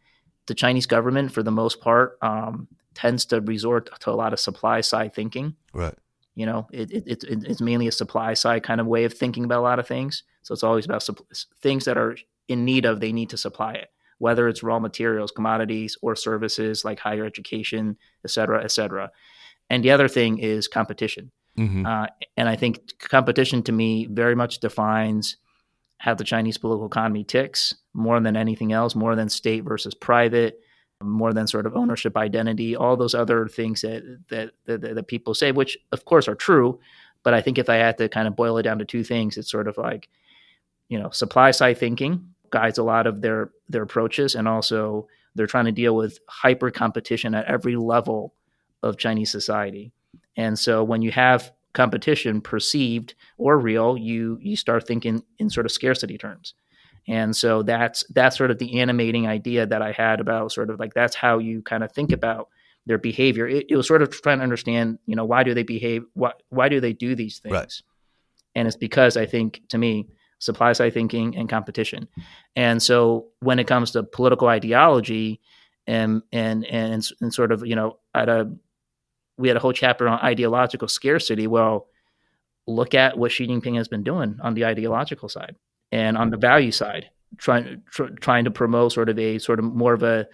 [0.46, 4.40] the Chinese government, for the most part, um, tends to resort to a lot of
[4.40, 5.54] supply side thinking.
[5.72, 5.94] Right.
[6.34, 9.44] You know, it, it, it, it's mainly a supply side kind of way of thinking
[9.44, 10.24] about a lot of things.
[10.42, 12.16] So it's always about supp- things that are
[12.48, 16.84] in need of, they need to supply it, whether it's raw materials, commodities, or services
[16.84, 19.10] like higher education, et cetera, et cetera.
[19.70, 21.30] And the other thing is competition.
[21.58, 21.86] Mm-hmm.
[21.86, 22.06] Uh,
[22.36, 25.38] and I think competition to me very much defines
[25.98, 30.60] how the Chinese political economy ticks more than anything else, more than state versus private,
[31.02, 35.34] more than sort of ownership identity, all those other things that, that that, that people
[35.34, 36.78] say, which of course are true.
[37.22, 39.36] But I think if I had to kind of boil it down to two things,
[39.36, 40.08] it's sort of like,
[40.88, 45.46] you know, supply side thinking guides a lot of their their approaches, and also they're
[45.46, 48.32] trying to deal with hyper competition at every level
[48.82, 49.92] of Chinese society.
[50.36, 55.66] And so when you have competition perceived or real, you you start thinking in sort
[55.66, 56.54] of scarcity terms.
[57.08, 60.80] And so that's that's sort of the animating idea that I had about sort of
[60.80, 62.48] like that's how you kind of think about
[62.86, 63.46] their behavior.
[63.46, 66.04] It, it was sort of trying to understand, you know, why do they behave?
[66.14, 67.52] Why why do they do these things?
[67.52, 67.82] Right.
[68.54, 72.08] And it's because I think to me, supply side thinking and competition.
[72.56, 75.40] And so when it comes to political ideology
[75.86, 78.50] and and and, and sort of you know at a
[79.38, 81.46] we had a whole chapter on ideological scarcity.
[81.46, 81.86] Well,
[82.66, 85.54] look at what Xi Jinping has been doing on the ideological side
[85.92, 89.64] and on the value side, trying tr- trying to promote sort of a sort of
[89.64, 90.26] more of a,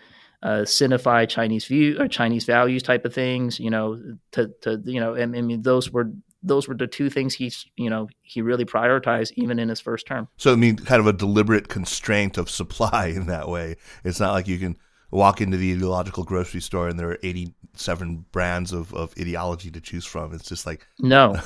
[0.44, 3.60] sinified Chinese view or Chinese values type of things.
[3.60, 6.10] You know, to to you know, I mean, those were
[6.42, 10.06] those were the two things he's you know he really prioritized even in his first
[10.06, 10.28] term.
[10.36, 13.76] So I mean, kind of a deliberate constraint of supply in that way.
[14.04, 14.76] It's not like you can
[15.10, 19.80] walk into the ideological grocery store and there are 87 brands of, of ideology to
[19.80, 20.32] choose from.
[20.32, 21.36] It's just like no,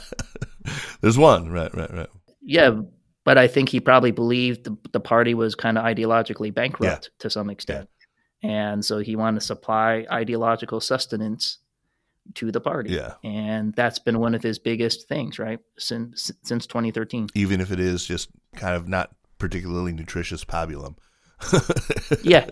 [1.00, 1.50] there's one.
[1.50, 2.08] Right, right, right.
[2.42, 2.80] Yeah,
[3.26, 7.18] but I think he probably believed the, the party was kind of ideologically bankrupt yeah.
[7.18, 7.90] to some extent.
[8.40, 8.70] Yeah.
[8.70, 11.58] And so he wanted to supply ideological sustenance
[12.34, 12.92] to the party.
[12.92, 13.14] Yeah.
[13.24, 15.58] And that's been one of his biggest things, right?
[15.76, 17.26] Since since 2013.
[17.34, 20.94] Even if it is just kind of not particularly nutritious pabulum.
[22.22, 22.48] yeah,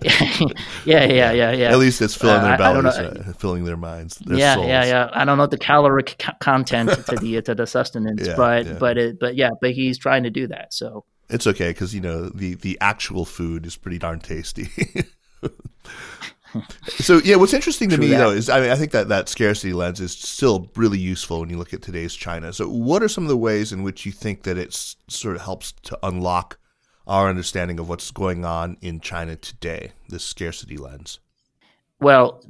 [0.85, 1.71] yeah, yeah, yeah, yeah.
[1.71, 3.37] At least it's filling uh, their bellies, right?
[3.37, 4.17] filling their minds.
[4.17, 4.67] Their yeah, souls.
[4.67, 5.11] yeah, yeah.
[5.13, 8.73] I don't know the caloric content to the to the sustenance, yeah, but yeah.
[8.75, 10.75] but it, but yeah, but he's trying to do that.
[10.75, 14.69] So it's okay because you know the the actual food is pretty darn tasty.
[16.87, 18.19] so yeah, what's interesting to True me that.
[18.19, 21.49] though is I mean I think that that scarcity lens is still really useful when
[21.49, 22.53] you look at today's China.
[22.53, 24.75] So what are some of the ways in which you think that it
[25.09, 26.59] sort of helps to unlock
[27.07, 31.21] our understanding of what's going on in China today, this scarcity lens?
[32.01, 32.45] Well,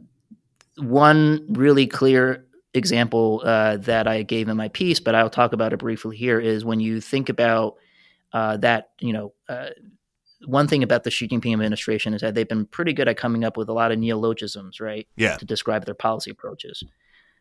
[0.76, 5.72] one really clear example uh, that I gave in my piece, but I'll talk about
[5.72, 7.76] it briefly here, is when you think about
[8.32, 9.70] uh, that, you know, uh,
[10.46, 13.44] one thing about the Xi Jinping administration is that they've been pretty good at coming
[13.44, 15.06] up with a lot of neologisms, right?
[15.16, 15.36] Yeah.
[15.36, 16.82] To describe their policy approaches.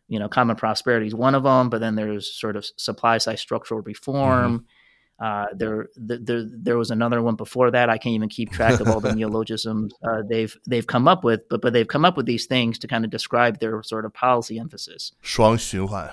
[0.07, 3.39] You know, common prosperity is one of them, but then there's sort of supply side
[3.39, 4.59] structural reform.
[4.59, 4.65] Mm-hmm.
[5.22, 7.90] Uh, there, there, there was another one before that.
[7.90, 11.48] I can't even keep track of all the neologisms uh, they've they've come up with,
[11.48, 14.14] but but they've come up with these things to kind of describe their sort of
[14.14, 15.12] policy emphasis.
[15.22, 16.08] 双循环.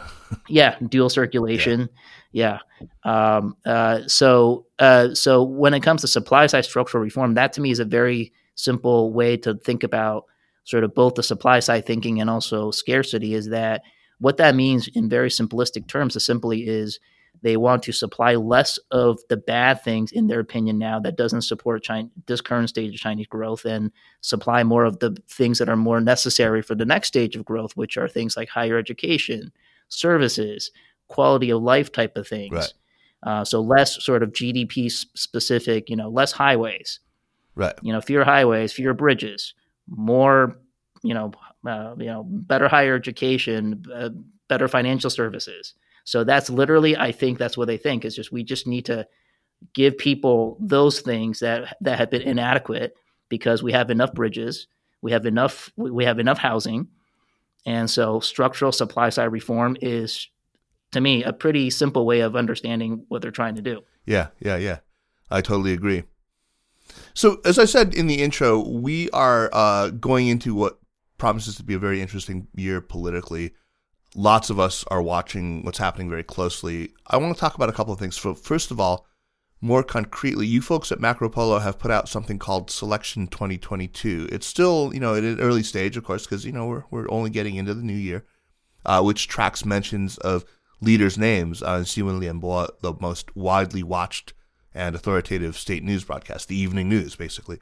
[0.50, 1.88] yeah, dual circulation.
[2.32, 2.60] Yeah.
[3.06, 3.38] yeah.
[3.38, 7.62] Um, uh, so uh, so when it comes to supply side structural reform, that to
[7.62, 10.26] me is a very simple way to think about
[10.64, 13.36] sort of both the supply side thinking and also scarcity.
[13.36, 13.84] Is that
[14.18, 16.16] what that means in very simplistic terms?
[16.16, 17.00] Is simply is
[17.43, 21.43] they want to supply less of the bad things, in their opinion, now that doesn't
[21.43, 25.69] support China, this current stage of Chinese growth, and supply more of the things that
[25.69, 29.53] are more necessary for the next stage of growth, which are things like higher education,
[29.89, 30.71] services,
[31.09, 32.53] quality of life type of things.
[32.53, 32.73] Right.
[33.23, 37.01] Uh, so less sort of GDP specific, you know, less highways.
[37.55, 37.75] Right.
[37.83, 39.55] You know, fewer highways, fewer bridges,
[39.89, 40.59] more,
[41.03, 41.33] you know,
[41.67, 44.11] uh, you know, better higher education, uh,
[44.49, 45.75] better financial services.
[46.05, 49.07] So that's literally, I think that's what they think is just we just need to
[49.75, 52.95] give people those things that that have been inadequate
[53.29, 54.67] because we have enough bridges,
[55.03, 56.89] we have enough we have enough housing,
[57.67, 60.29] and so structural supply side reform is,
[60.93, 63.83] to me, a pretty simple way of understanding what they're trying to do.
[64.07, 64.79] Yeah, yeah, yeah.
[65.31, 66.05] I totally agree.
[67.15, 70.79] So, as I said in the intro, we are uh, going into what
[71.19, 73.53] promises to be a very interesting year politically
[74.15, 76.93] lots of us are watching what's happening very closely.
[77.07, 78.17] I want to talk about a couple of things.
[78.17, 79.07] First of all,
[79.61, 84.29] more concretely, you folks at MacroPolo have put out something called Selection 2022.
[84.33, 87.11] It's still, you know, at an early stage, of course, because, you know, we're, we're
[87.11, 88.25] only getting into the new year,
[88.87, 90.47] uh, which tracks mentions of
[90.81, 94.33] leaders' names on Xinwen Lianbo, the most widely watched
[94.73, 97.59] and authoritative state news broadcast, the evening news, basically.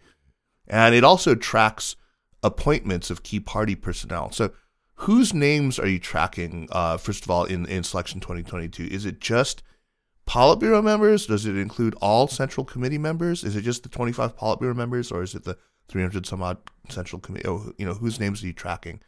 [0.69, 1.97] And it also tracks
[2.45, 4.31] appointments of key party personnel.
[4.31, 4.53] So
[4.99, 6.69] whose names are you tracking?
[6.71, 9.63] Uh, first of all, in in selection 2022, is it just
[10.27, 11.27] Politburo members?
[11.27, 13.45] Does it include all Central Committee members?
[13.45, 15.57] Is it just the 25 Politburo members, or is it the
[15.89, 16.59] 300 some odd
[16.89, 17.49] Central Committee?
[17.49, 19.01] Oh, you know, whose names are you tracking?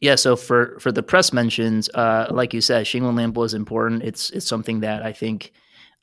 [0.00, 4.02] Yeah, so for for the press mentions, uh, like you said, Xinwen Lianbo is important.
[4.02, 5.52] It's it's something that I think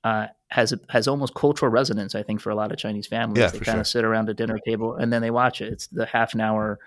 [0.03, 2.15] uh, has has almost cultural resonance.
[2.15, 3.79] I think for a lot of Chinese families, yeah, they kind sure.
[3.81, 5.73] of sit around a dinner table and then they watch it.
[5.73, 6.79] It's the half an hour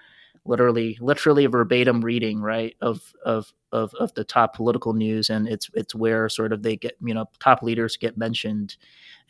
[0.44, 5.70] literally literally verbatim reading right of of of of the top political news and it's
[5.74, 8.76] it's where sort of they get you know top leaders get mentioned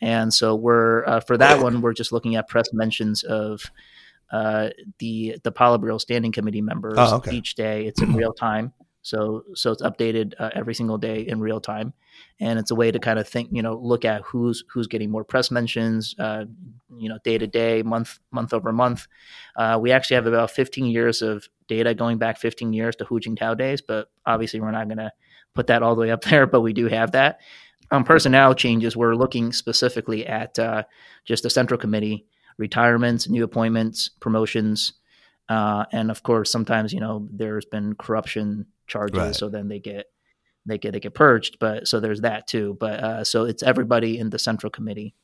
[0.01, 3.63] and so we're uh, for that one we're just looking at press mentions of
[4.33, 7.35] uh, the the Politburo Standing Committee members oh, okay.
[7.35, 7.85] each day.
[7.85, 8.73] It's in real time,
[9.03, 11.93] so so it's updated uh, every single day in real time,
[12.39, 15.11] and it's a way to kind of think, you know, look at who's who's getting
[15.11, 16.45] more press mentions, uh,
[16.97, 19.07] you know, day to day, month month over month.
[19.57, 23.19] Uh, we actually have about 15 years of data going back 15 years to Hu
[23.19, 25.11] Jintao days, but obviously we're not going to
[25.53, 27.41] put that all the way up there, but we do have that.
[27.91, 30.83] On personnel changes, we're looking specifically at uh,
[31.25, 32.25] just the central committee,
[32.57, 34.93] retirements, new appointments, promotions,
[35.49, 39.35] uh, and of course, sometimes you know there's been corruption charges, Right.
[39.35, 40.05] so then they get
[40.65, 41.57] they get they get purged.
[41.59, 42.77] But so there's that too.
[42.79, 45.15] But uh, so it's everybody in the central committee.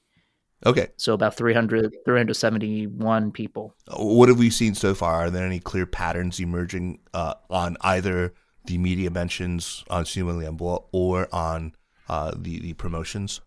[0.66, 0.88] Okay.
[0.98, 3.74] So about 300, 371 people.
[3.96, 5.16] What have we seen so far?
[5.16, 8.34] Are there any clear patterns emerging uh, on either
[8.66, 11.74] the media mentions on Xinwen Lianbo or on
[12.10, 13.40] uh, the, the promotions?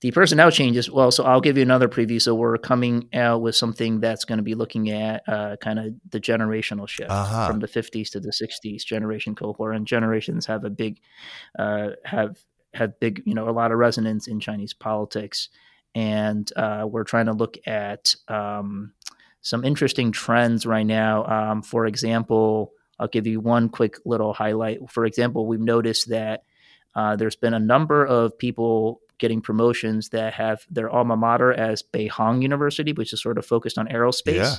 [0.00, 0.88] The personnel changes.
[0.88, 2.22] Well, so I'll give you another preview.
[2.22, 5.86] So we're coming out with something that's going to be looking at uh, kind of
[6.10, 7.48] the generational shift Uh-huh.
[7.48, 11.00] from the 50s to the 60s generation cohort, and generations have a big
[11.58, 12.38] uh, have
[12.74, 15.48] have big you know a lot of resonance in Chinese politics,
[15.96, 18.92] and uh, we're trying to look at um,
[19.40, 21.24] some interesting trends right now.
[21.24, 24.78] Um, for example, I'll give you one quick little highlight.
[24.90, 26.42] For example, we've noticed that
[26.94, 31.82] uh, there's been a number of people getting promotions that have their alma mater as
[31.82, 34.36] Beihang University, which is sort of focused on aerospace.
[34.36, 34.54] Yeah.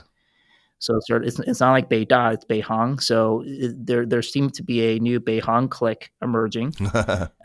[0.81, 3.01] So it's, sort of, it's, it's not like Beida, it's Beihang.
[3.01, 6.75] So it, there there seems to be a new Beihang clique emerging.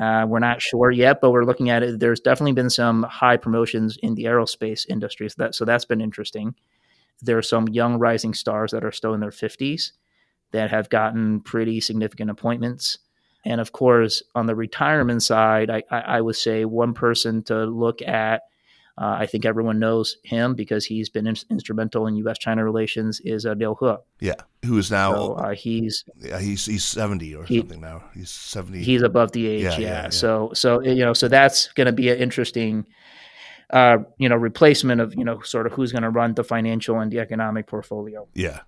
[0.01, 2.01] Uh, we're not sure yet, but we're looking at it.
[2.01, 6.01] There's definitely been some high promotions in the aerospace industry, so that so that's been
[6.01, 6.55] interesting.
[7.23, 9.93] There are some young rising stars that are still in their 50s
[10.51, 12.99] that have gotten pretty significant appointments.
[13.45, 17.65] And of course, on the retirement side, I, I, I would say one person to
[17.65, 18.43] look at.
[18.97, 23.21] Uh, I think everyone knows him because he's been in, instrumental in U.S.-China relations.
[23.25, 24.27] Is uh, Liu He.
[24.29, 24.35] yeah.
[24.65, 28.05] Who is now, So uh, he's yeah, he's, he's 70 or he- something now.
[28.15, 28.83] He's 70.
[28.85, 30.09] he's above the age Yeah, yeah, yeah, yeah.
[30.11, 32.87] so so you know so that's going to be an interesting
[33.71, 37.01] uh, you know, replacement of you know, sort of who's going to run the financial
[37.01, 38.29] and the economic portfolio.
[38.35, 38.61] Yeah,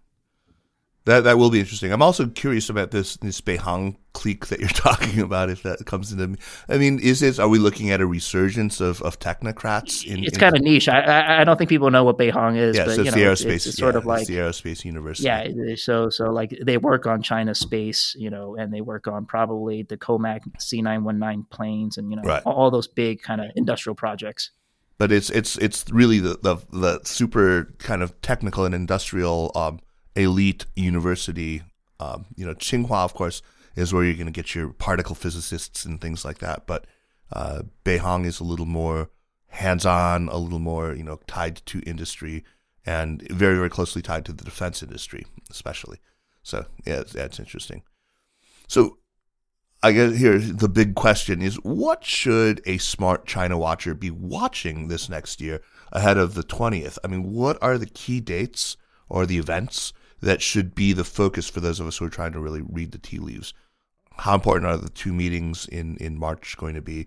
[1.07, 1.93] that that will be interesting.
[1.93, 5.49] I'm also curious about this this Beihang clique that you're talking about.
[5.49, 6.37] If that comes into,
[6.69, 7.39] I mean, is it?
[7.39, 10.05] Are we looking at a resurgence of, of technocrats?
[10.05, 10.89] In, it's in, kind of niche.
[10.89, 12.77] I, I, don't think people know what Beihang is.
[12.77, 13.55] Yeah, but, so it's the aerospace.
[13.55, 15.29] It's, it's sort yeah, of like the aerospace university.
[15.29, 19.27] Yeah, so so like they work on China space, you know, and they work on
[19.27, 22.43] probably the Comac C919 planes, and you know, right.
[22.45, 24.51] all those big kind of industrial projects
[24.99, 29.79] but it's it's it's really the, the, the super kind of technical and industrial um,
[30.17, 31.63] elite university
[31.99, 33.43] um, you know, Tsinghua, of course,
[33.75, 36.67] is where you're going to get your particle physicists and things like that.
[36.67, 36.87] But
[37.33, 39.11] uh, Beihang is a little more
[39.49, 42.45] hands-on, a little more you know tied to industry,
[42.85, 45.99] and very very closely tied to the defense industry, especially.
[46.43, 47.83] So yeah, it's interesting.
[48.69, 48.99] So
[49.83, 54.89] I guess here the big question is: What should a smart China watcher be watching
[54.89, 55.63] this next year
[55.93, 56.99] ahead of the twentieth?
[57.03, 58.77] I mean, what are the key dates
[59.09, 59.93] or the events?
[60.21, 62.93] That should be the focus for those of us who are trying to really read
[62.93, 63.55] the tea leaves.
[64.17, 67.07] How important are the two meetings in, in March going to be?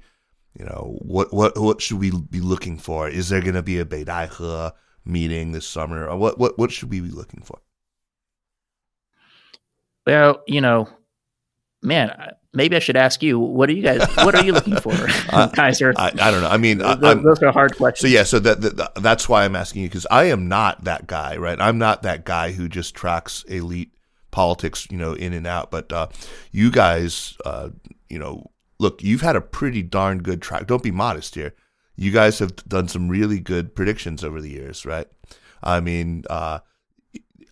[0.57, 3.07] You know, what what what should we be looking for?
[3.07, 4.71] Is there going to be a Beidaihe
[5.05, 6.15] meeting this summer?
[6.15, 7.59] What what what should we be looking for?
[10.05, 10.89] Well, you know,
[11.83, 12.11] man,
[12.53, 14.93] maybe I should ask you, what are you guys, what are you looking for,
[15.29, 15.93] uh, Kaiser?
[15.97, 16.49] I, I, don't know.
[16.49, 18.11] I mean, those, those, are hard questions.
[18.11, 21.07] So yeah, so that, that that's why I'm asking you because I am not that
[21.07, 21.59] guy, right?
[21.59, 23.93] I'm not that guy who just tracks elite
[24.31, 25.71] politics, you know, in and out.
[25.71, 26.07] But uh,
[26.51, 27.69] you guys, uh,
[28.09, 30.67] you know, look, you've had a pretty darn good track.
[30.67, 31.53] Don't be modest here.
[31.95, 35.07] You guys have done some really good predictions over the years, right?
[35.61, 36.59] I mean, uh,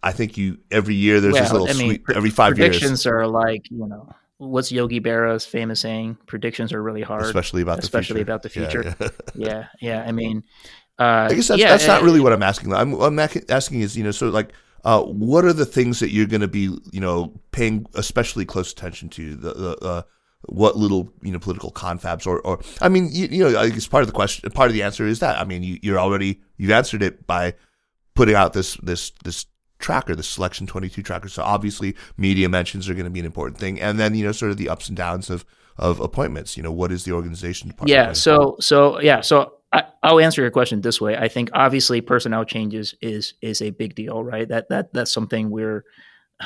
[0.01, 3.03] I think you every year there's well, this little I mean, sweet every five predictions
[3.03, 3.07] years.
[3.07, 6.17] are like you know what's Yogi Berra's famous saying?
[6.27, 8.95] Predictions are really hard, especially about especially the about the future.
[8.99, 9.67] Yeah, yeah, yeah.
[9.81, 10.03] yeah.
[10.07, 10.43] I mean,
[10.99, 12.73] uh, I guess that's yeah, that's not uh, really what I'm asking.
[12.73, 14.53] I'm, I'm asking is you know so like.
[14.85, 18.71] Uh, what are the things that you're going to be, you know, paying especially close
[18.71, 19.35] attention to?
[19.35, 20.01] The, the uh,
[20.43, 23.87] what little you know political confabs or or I mean you, you know I guess
[23.87, 26.41] part of the question part of the answer is that I mean you, you're already
[26.57, 27.55] you've answered it by
[28.15, 29.45] putting out this this this
[29.79, 31.29] tracker, the selection 22 tracker.
[31.29, 33.79] So obviously media mentions are going to be an important thing.
[33.79, 35.45] And then, you know, sort of the ups and downs of,
[35.77, 37.91] of appointments, you know, what is the organization department?
[37.91, 38.13] Yeah.
[38.13, 39.21] So, so yeah.
[39.21, 41.15] So I, will answer your question this way.
[41.17, 44.47] I think obviously personnel changes is, is a big deal, right?
[44.47, 45.83] That, that, that's something we're,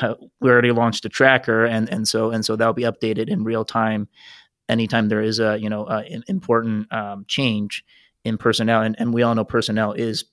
[0.00, 3.44] uh, we already launched a tracker and, and so, and so that'll be updated in
[3.44, 4.08] real time.
[4.68, 7.84] Anytime there is a, you know, uh, important um, change
[8.24, 10.24] in personnel and, and we all know personnel is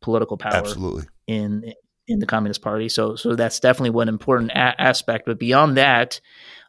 [0.00, 1.04] political power Absolutely.
[1.26, 1.72] in
[2.08, 2.88] in the Communist Party.
[2.88, 5.26] So so that's definitely one important a- aspect.
[5.26, 6.20] But beyond that,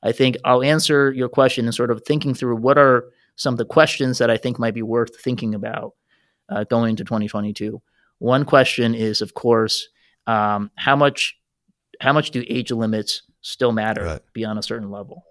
[0.04, 3.58] I think I'll answer your question and sort of thinking through what are some of
[3.58, 5.94] the questions that I think might be worth thinking about
[6.50, 7.82] uh, going into 2022.
[8.20, 9.88] One question is, of course,
[10.28, 11.38] um, how much
[12.02, 14.22] how much do age limits still matter right.
[14.34, 15.24] beyond a certain level?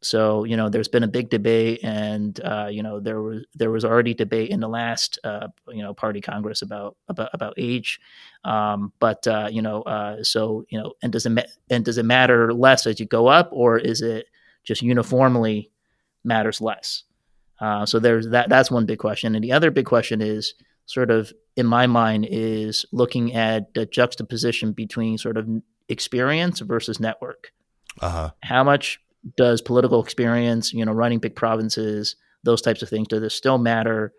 [0.00, 3.70] So you know, there's been a big debate, and uh, you know, there was there
[3.70, 8.00] was already debate in the last uh, you know party congress about about about age,
[8.44, 11.98] um, but uh, you know, uh, so you know, and does it ma- and does
[11.98, 14.26] it matter less as you go up, or is it
[14.62, 15.70] just uniformly
[16.22, 17.02] matters less?
[17.60, 18.48] Uh, so there's that.
[18.48, 20.54] That's one big question, and the other big question is
[20.86, 25.48] sort of in my mind is looking at the juxtaposition between sort of
[25.88, 27.52] experience versus network.
[28.00, 28.30] Uh-huh.
[28.42, 29.00] How much
[29.36, 33.58] does political experience, you know, running big provinces, those types of things, does it still
[33.58, 34.12] matter,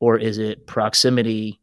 [0.00, 1.60] or is it proximity,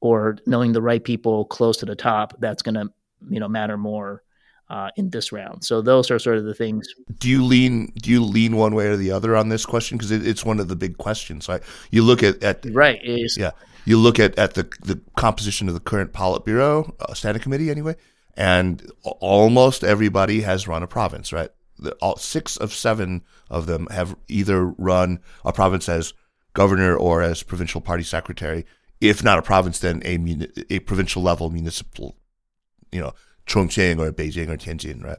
[0.00, 2.88] or knowing the right people close to the top that's going to,
[3.28, 4.22] you know, matter more
[4.70, 5.64] uh, in this round?
[5.64, 6.86] So those are sort of the things.
[7.18, 7.92] Do you lean?
[8.00, 9.98] Do you lean one way or the other on this question?
[9.98, 11.48] Because it, it's one of the big questions.
[11.48, 11.62] Right?
[11.90, 13.00] You look at at right.
[13.02, 13.50] Is, yeah.
[13.86, 17.96] You look at, at the, the composition of the current Politburo, uh, standing committee anyway,
[18.34, 21.50] and almost everybody has run a province, right?
[21.78, 26.14] The, all, six of seven of them have either run a province as
[26.52, 28.64] governor or as provincial party secretary.
[29.00, 30.16] If not a province, then a
[30.70, 32.16] a provincial level municipal,
[32.90, 33.12] you know,
[33.46, 35.18] Chongqing or Beijing or Tianjin, right?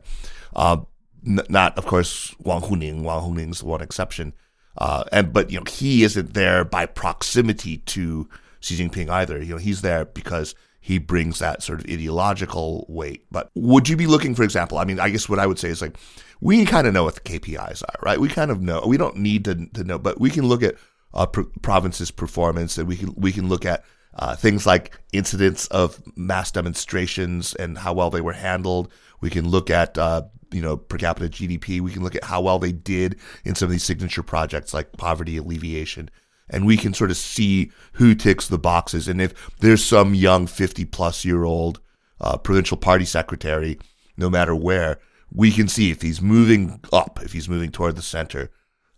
[0.56, 0.78] Uh,
[1.26, 3.04] n- not, of course, Wang Huning.
[3.04, 4.34] Wang Huning's the one exception.
[4.78, 8.28] Uh, and but you know he isn't there by proximity to
[8.60, 9.42] Xi Jinping either.
[9.42, 13.26] You know he's there because he brings that sort of ideological weight.
[13.32, 14.78] But would you be looking, for example?
[14.78, 15.98] I mean, I guess what I would say is like
[16.42, 18.20] we kind of know what the KPIs are, right?
[18.20, 18.84] We kind of know.
[18.86, 20.76] We don't need to, to know, but we can look at
[21.12, 23.84] a pro- province's performance, and we can we can look at
[24.14, 28.94] uh, things like incidents of mass demonstrations and how well they were handled.
[29.22, 30.22] We can look at uh,
[30.52, 31.82] you know per capita GDP.
[31.82, 34.98] We can look at how well they did in some of these signature projects like
[34.98, 36.12] poverty alleviation.
[36.50, 39.08] And we can sort of see who ticks the boxes.
[39.08, 41.80] And if there's some young 50 plus year old
[42.22, 43.80] uh, provincial party secretary,
[44.18, 45.00] no matter where,
[45.32, 48.52] we can see if he's moving up, if he's moving toward the center.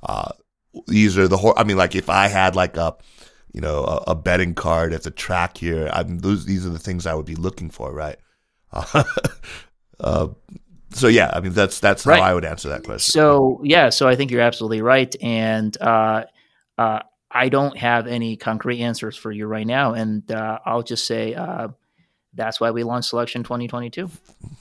[0.03, 0.31] Uh,
[0.87, 1.53] these are the whole.
[1.57, 2.95] I mean, like if I had like a,
[3.51, 6.69] you know, a, a betting card at the track here, I mean, those these are
[6.69, 8.17] the things I would be looking for, right?
[9.99, 10.27] Uh,
[10.91, 13.11] so yeah, I mean that's that's how I would answer that question.
[13.11, 16.25] So yeah, so I think you're absolutely right, and uh,
[16.77, 16.99] uh,
[17.37, 21.35] I don't have any concrete answers for you right now, and uh, I'll just say
[21.35, 21.67] uh,
[22.33, 24.07] that's why we launched Selection 2022.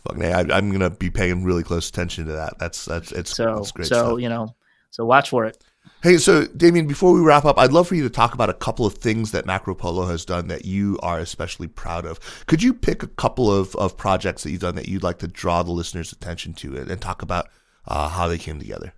[0.04, 0.26] Fuck, me.
[0.26, 2.58] I, am gonna be paying really close attention to that.
[2.58, 3.88] That's that's it's so it's great.
[3.88, 4.20] So stuff.
[4.20, 4.54] you know,
[4.90, 5.64] so watch for it.
[6.02, 8.54] Hey, so Damien, before we wrap up, I'd love for you to talk about a
[8.54, 12.20] couple of things that MacroPolo has done that you are especially proud of.
[12.46, 15.28] Could you pick a couple of, of projects that you've done that you'd like to
[15.28, 17.48] draw the listeners' attention to and, and talk about
[17.86, 18.92] uh, how they came together?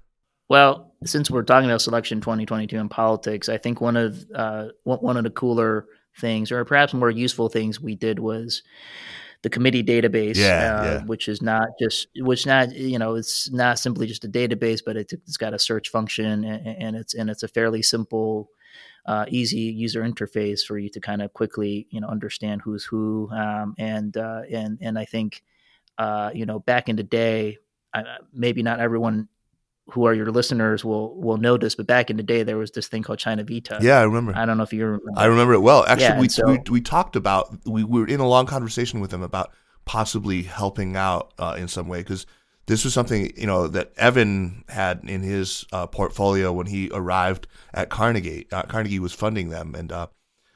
[0.49, 5.17] Well, since we're talking about selection 2022 in politics, I think one of uh, one
[5.17, 5.87] of the cooler
[6.19, 8.63] things, or perhaps more useful things we did was
[9.43, 11.05] the committee database, yeah, uh, yeah.
[11.05, 14.97] which is not just which not you know it's not simply just a database, but
[14.97, 18.51] it's, it's got a search function and, and, it's and it's a fairly simple,
[19.07, 23.31] uh, easy user interface for you to kind of quickly you know understand who's who.
[23.31, 25.45] Um, and uh, and and I think
[25.97, 27.59] uh, you know back in the day,
[28.33, 29.29] maybe not everyone
[29.91, 32.71] who are your listeners will will know this, but back in the day there was
[32.73, 33.79] this thing called China Vitae.
[33.81, 34.33] Yeah, I remember.
[34.37, 35.11] I don't know if you remember.
[35.17, 35.85] I remember it well.
[35.87, 39.01] Actually, Yeah, we, so- we we talked about we, we were in a long conversation
[39.01, 39.53] with him about
[39.85, 42.27] possibly helping out uh, in some way because
[42.67, 47.47] this was something you know that Evan had in his uh, portfolio when he arrived
[47.73, 48.47] at Carnegie.
[48.53, 50.09] Uh, Carnegie was funding them, and uh,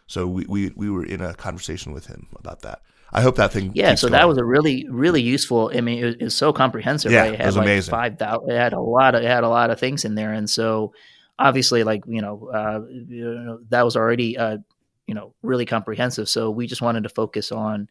[0.06, 2.82] so we, we we were in a conversation with him about that.
[3.12, 3.72] I hope that thing.
[3.74, 4.18] Yeah, so going.
[4.18, 5.70] that was a really, really useful.
[5.74, 7.12] I mean, it was, it so comprehensive.
[7.12, 7.34] Yeah, right?
[7.34, 7.92] it had was like amazing.
[7.92, 8.50] Five thousand.
[8.50, 9.22] It had a lot of.
[9.22, 10.94] It had a lot of things in there, and so
[11.38, 14.58] obviously, like you know, uh, you know that was already, uh,
[15.06, 16.28] you know, really comprehensive.
[16.28, 17.90] So we just wanted to focus on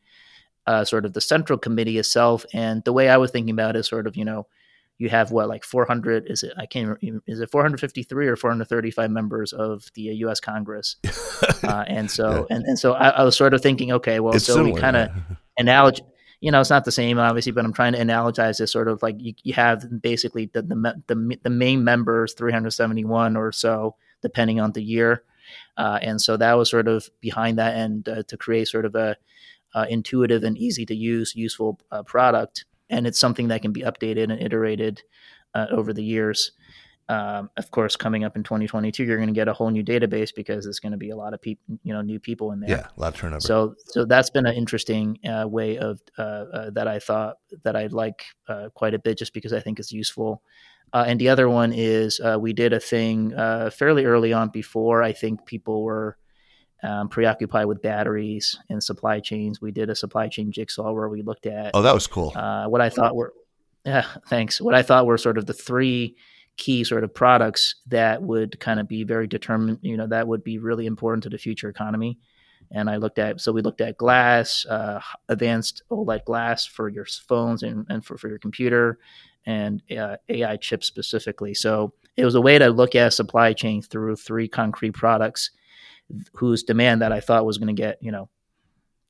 [0.65, 3.79] uh, sort of the central committee itself, and the way I was thinking about it
[3.79, 4.47] is sort of, you know,
[5.01, 9.11] you have what like 400 is it i can't remember is it 453 or 435
[9.11, 10.97] members of the u.s congress?
[11.63, 14.45] Uh, and so and, and so I, I was sort of thinking okay well It's
[14.45, 15.35] so similar, we kind of yeah.
[15.57, 16.03] analogy
[16.39, 19.01] you know it's not the same obviously but i'm trying to analogize this sort of
[19.01, 24.59] like you, you have basically the, the the the main members 371 or so depending
[24.59, 25.23] on the year.
[25.77, 28.95] Uh, and so that was sort of behind that and uh, to create sort of
[28.95, 29.17] a
[29.73, 33.81] uh, intuitive and easy to use useful uh, product and it's something that can be
[33.81, 35.01] updated and iterated
[35.55, 36.51] uh, over the years
[37.09, 40.33] um, of course coming up in 2022 you're going to get a whole new database
[40.33, 42.69] because there's going to be a lot of people you know new people in there
[42.69, 43.41] yeah, a lot of turnover.
[43.41, 47.75] so, so that's been an interesting uh, way of uh, uh, that I thought that
[47.75, 50.41] I like uh, quite a bit, just because I think it's useful.
[50.93, 54.49] Uh, and the other one is uh, we did a thing uh, fairly early on
[54.49, 56.17] before I think people were
[56.83, 59.61] um, preoccupied with batteries and supply chains.
[59.61, 62.33] We did a supply chain jigsaw where we looked at oh, that was cool.
[62.35, 63.33] uh, what I thought were,
[63.85, 64.59] yeah, thanks.
[64.59, 66.15] What I thought were sort of the three
[66.57, 70.43] key sort of products that would kind of be very determined, you know, that would
[70.43, 72.19] be really important to the future economy.
[72.71, 77.05] And I looked at, so we looked at glass, uh, advanced OLED glass for your
[77.05, 78.97] phones and, and for, for your computer,
[79.45, 81.53] and uh, AI chips specifically.
[81.53, 85.51] So it was a way to look at supply chain through three concrete products
[86.33, 88.29] whose demand that I thought was going to get, you know,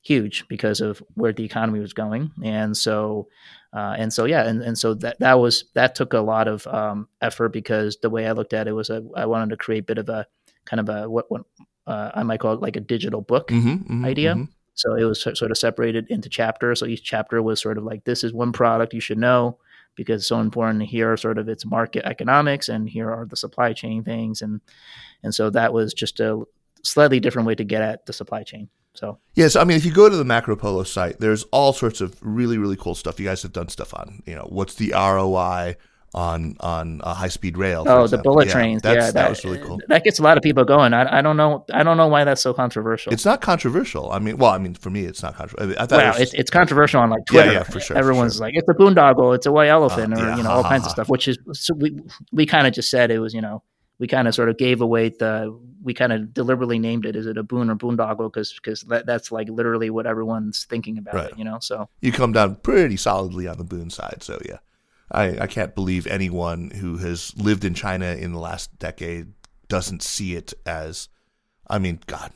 [0.02, 2.32] huge because of where the economy was going.
[2.42, 3.28] And so,
[3.72, 6.66] uh, and so, yeah, and, and so that, that was, that took a lot of
[6.66, 9.80] um, effort because the way I looked at it was a, I wanted to create
[9.84, 10.26] a bit of a
[10.64, 11.42] kind of a, what, what
[11.86, 14.34] uh, I might call it like a digital book Mhm, mhm, idea.
[14.34, 14.48] mhm.
[14.74, 16.80] So it was sort of separated into chapters.
[16.80, 19.58] So each chapter was sort of like, this is one product you should know
[19.94, 20.82] because it's so important.
[20.84, 24.40] Here are sort of its market economics and here are the supply chain things.
[24.42, 24.60] And,
[25.22, 26.42] and so that was just a
[26.82, 28.68] slightly different way to get at the supply chain.
[28.94, 32.16] So Yes, I mean, if you go to the MacroPolo site, there's all sorts of
[32.20, 33.18] really, really cool stuff.
[33.18, 35.76] You guys have done stuff on, you know, what's the ROI
[36.14, 37.86] on on a high speed rail?
[37.86, 38.82] for Oh, the bullet Yeah, trains.
[38.82, 39.80] That's, yeah, that, was really cool.
[39.88, 40.92] That gets a lot of people going.
[40.92, 41.64] I, I don't know.
[41.72, 43.14] I don't know why that's so controversial.
[43.14, 44.12] It's not controversial.
[44.12, 45.80] I mean, well, I mean, for me, it's not controversial.
[45.80, 47.52] I thought it well, was it's, it's controversial on like Twitter.
[47.52, 48.46] yeah, for sure, for Everyone's sure.
[48.46, 50.62] like, it's a boondoggle, it's a white elephant, Uh, or yeah, you know, ha, all
[50.64, 50.88] ha, kinds ha.
[50.88, 51.08] of stuff.
[51.08, 51.98] Which is so we
[52.30, 53.62] we kind of just said it was, you know,
[53.98, 57.16] we kind of sort of gave away the we kind of deliberately named it.
[57.16, 58.32] Is it a boon or boondoggle?
[58.32, 61.30] Because because that, that's like literally what everyone's thinking about Right.
[61.30, 61.38] it.
[61.38, 64.22] You know, so you come down pretty solidly on the boon side.
[64.22, 64.58] So yeah,
[65.10, 69.32] I, I can't believe anyone who has lived in China in the last decade
[69.68, 71.08] doesn't see it as.
[71.70, 72.32] I mean, God,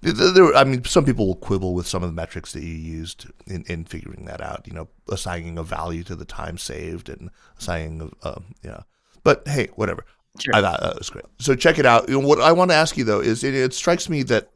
[0.00, 3.26] there, I mean, some people will quibble with some of the metrics that you used
[3.46, 4.66] in, in figuring that out.
[4.66, 7.28] You know, assigning a value to the time saved and
[7.58, 8.84] assigning, a, um, know,
[9.24, 10.06] but hey, whatever.
[10.38, 10.54] Sure.
[10.54, 11.24] I thought that was great.
[11.38, 12.08] So check it out.
[12.08, 14.50] You know, what I want to ask you though is it, it, strikes me that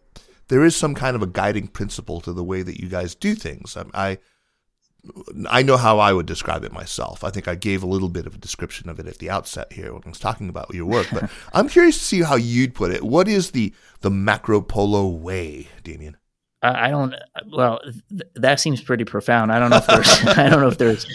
[0.49, 3.35] there is some kind of a guiding principle to the way that you guys do
[3.35, 3.77] things.
[3.77, 4.19] I, I
[5.51, 7.25] I know how I would describe it myself.
[7.25, 9.73] I think I gave a little bit of a description of it at the outset
[9.73, 12.75] here when I was talking about your work, but I'm curious to see how you'd
[12.75, 13.03] put it.
[13.03, 16.17] What is the the MacroPolo way, Damien?
[16.63, 17.15] I don't.
[17.51, 17.81] Well,
[18.11, 19.51] th- that seems pretty profound.
[19.51, 20.25] I don't know if there's.
[20.39, 21.07] I don't know if there's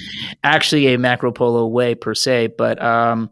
[0.43, 3.29] actually a MacroPolo way per se, but um,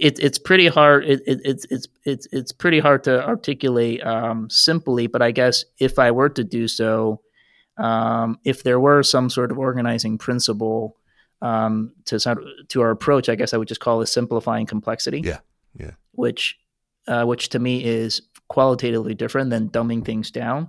[0.00, 1.04] it's it's pretty hard.
[1.04, 5.06] It, it, it's it's it's it's pretty hard to articulate um, simply.
[5.06, 7.20] But I guess if I were to do so,
[7.78, 10.96] um, if there were some sort of organizing principle
[11.42, 12.18] um, to
[12.68, 15.20] to our approach, I guess I would just call it simplifying complexity.
[15.24, 15.40] Yeah,
[15.78, 15.92] yeah.
[16.12, 16.58] Which,
[17.06, 20.68] uh, which to me is qualitatively different than dumbing things down.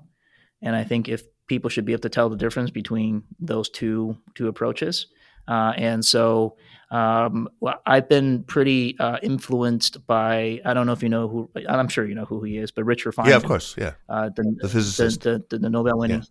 [0.61, 4.17] And I think if people should be able to tell the difference between those two
[4.33, 5.07] two approaches.
[5.47, 6.55] Uh, and so
[6.91, 11.49] um, well, I've been pretty uh, influenced by I don't know if you know who
[11.67, 13.29] I'm sure you know who he is, but Richard Feynman.
[13.29, 13.75] Yeah, of course.
[13.77, 16.25] Yeah, uh, the, the physicist, the, the, the Nobel winning yeah.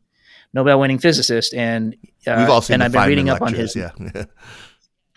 [0.52, 1.96] Nobel winning physicist, and
[2.26, 2.74] uh, we've all seen.
[2.74, 3.76] And I've been reading lectures, up on his.
[3.76, 3.90] Yeah.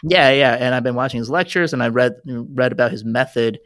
[0.04, 3.60] yeah, yeah, and I've been watching his lectures, and I read read about his method,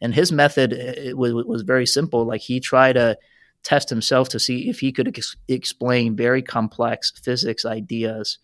[0.00, 0.72] and his method
[1.14, 2.24] was was very simple.
[2.24, 3.18] Like he tried to
[3.62, 8.38] test himself to see if he could ex- explain very complex physics ideas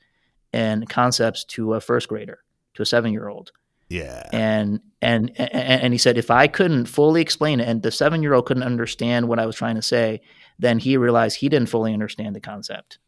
[0.55, 2.39] and concepts to a first grader,
[2.75, 3.51] to a seven year old.
[3.89, 4.29] Yeah.
[4.33, 8.47] And, and and and he said if I couldn't fully explain it and the 7-year-old
[8.47, 10.23] couldn't understand what I was trying to say,
[10.59, 12.99] then he realized he didn't fully understand the concept.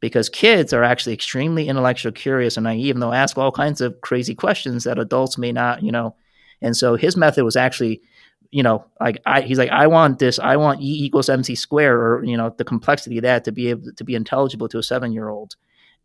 [0.00, 4.00] Because kids are actually extremely intellectual curious and naive and they'll ask all kinds of
[4.00, 6.16] crazy questions that adults may not, you know.
[6.60, 8.02] And so his method was actually
[8.50, 12.00] you know, like I, he's like, I want this, I want E equals MC square,
[12.00, 14.82] or you know, the complexity of that to be able to be intelligible to a
[14.82, 15.56] seven year old.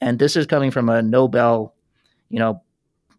[0.01, 1.73] And this is coming from a Nobel,
[2.29, 2.61] you know,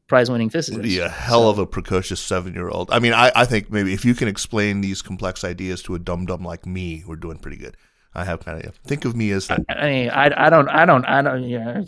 [0.09, 0.83] prize winning physicist.
[0.83, 1.51] Be a hell so.
[1.51, 2.91] of a precocious seven year old.
[2.91, 5.99] I mean, I, I think maybe if you can explain these complex ideas to a
[5.99, 7.77] dum dum like me, we're doing pretty good.
[8.15, 9.51] I have kind of think of me as.
[9.51, 11.45] I, I mean, I, I don't, I don't, I don't.
[11.45, 11.83] Yeah,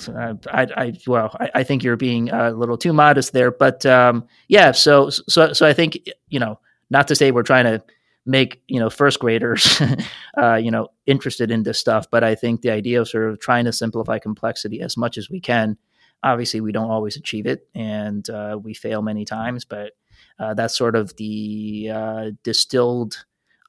[0.50, 4.26] I, I, well, I, I think you're being a little too modest there, but um,
[4.48, 4.72] yeah.
[4.72, 5.98] So, so, so I think
[6.30, 7.82] you know, not to say we're trying to
[8.26, 9.80] make you know first graders
[10.38, 13.38] uh, you know interested in this stuff but i think the idea of sort of
[13.38, 15.76] trying to simplify complexity as much as we can
[16.22, 19.92] obviously we don't always achieve it and uh, we fail many times but
[20.38, 23.24] uh, that's sort of the uh, distilled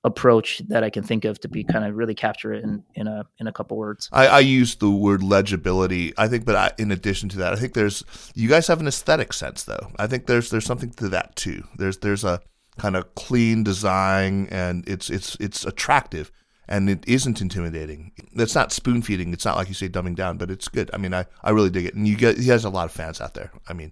[0.05, 3.07] approach that I can think of to be kind of really capture it in, in
[3.07, 4.07] a in a couple words.
[4.11, 6.13] I, I use the word legibility.
[6.15, 8.03] I think, but I, in addition to that, I think there's
[8.35, 9.91] you guys have an aesthetic sense though.
[9.97, 11.63] I think there's there's something to that too.
[11.75, 12.39] There's there's a
[12.77, 16.31] kind of clean design and it's it's it's attractive
[16.67, 18.11] and it isn't intimidating.
[18.33, 19.33] It's not spoon feeding.
[19.33, 20.89] It's not like you say dumbing down, but it's good.
[20.93, 22.91] I mean, I, I really dig it, and you get he has a lot of
[22.91, 23.51] fans out there.
[23.67, 23.91] I mean,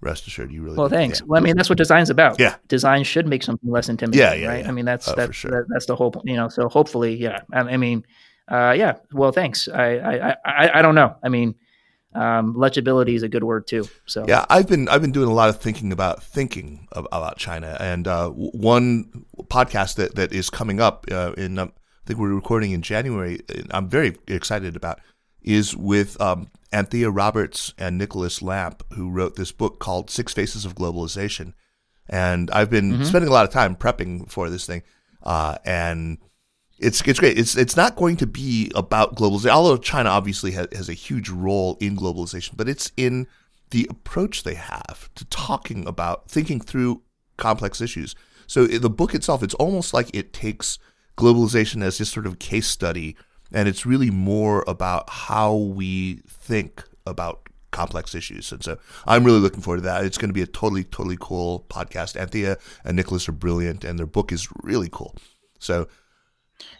[0.00, 0.76] rest assured, you really.
[0.76, 1.20] Well, thanks.
[1.20, 1.26] Yeah.
[1.28, 2.40] Well, I mean, that's what design's about.
[2.40, 4.26] Yeah, design should make something less intimidating.
[4.26, 4.64] Yeah, yeah, right.
[4.64, 4.68] Yeah.
[4.68, 5.50] I mean, that's oh, that's sure.
[5.50, 6.14] that, that's the whole.
[6.24, 7.42] You know, so hopefully, yeah.
[7.52, 8.04] I, I mean,
[8.48, 8.94] uh, yeah.
[9.12, 9.68] Well, thanks.
[9.68, 11.16] I, I I I don't know.
[11.22, 11.54] I mean,
[12.16, 13.88] um, legibility is a good word too.
[14.06, 17.76] So yeah, I've been I've been doing a lot of thinking about thinking about China,
[17.78, 22.34] and uh, one podcast that, that is coming up uh, in um, I think we're
[22.34, 23.40] recording in January.
[23.70, 25.00] I'm very excited about
[25.42, 30.64] is with um, Anthea Roberts and Nicolas Lamp, who wrote this book called Six Faces
[30.64, 31.52] of Globalization,
[32.08, 33.04] and I've been mm-hmm.
[33.04, 34.82] spending a lot of time prepping for this thing,
[35.22, 36.18] uh, and
[36.78, 37.38] it's it's great.
[37.38, 41.28] It's it's not going to be about globalization, although China obviously has, has a huge
[41.28, 43.26] role in globalization, but it's in
[43.70, 47.02] the approach they have to talking about thinking through
[47.36, 48.14] complex issues.
[48.46, 50.78] So the book itself, it's almost like it takes
[51.16, 53.16] globalization as just sort of case study,
[53.52, 58.52] and it's really more about how we think about complex issues.
[58.52, 60.04] And so I'm really looking forward to that.
[60.04, 62.16] It's going to be a totally, totally cool podcast.
[62.16, 65.14] Anthea and Nicholas are brilliant, and their book is really cool.
[65.58, 65.88] So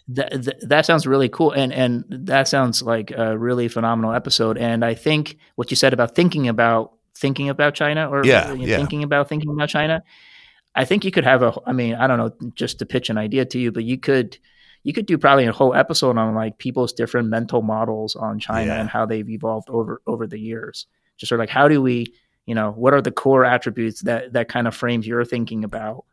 [0.09, 4.85] that, that sounds really cool and and that sounds like a really phenomenal episode and
[4.85, 8.77] i think what you said about thinking about thinking about china or yeah, yeah.
[8.77, 10.03] thinking about thinking about china
[10.75, 13.19] i think you could have a i mean i don't know just to pitch an
[13.19, 14.39] idea to you but you could
[14.83, 18.73] you could do probably a whole episode on like people's different mental models on china
[18.75, 18.81] yeah.
[18.81, 22.07] and how they've evolved over over the years just sort of like how do we
[22.47, 26.05] you know what are the core attributes that that kind of frames your thinking about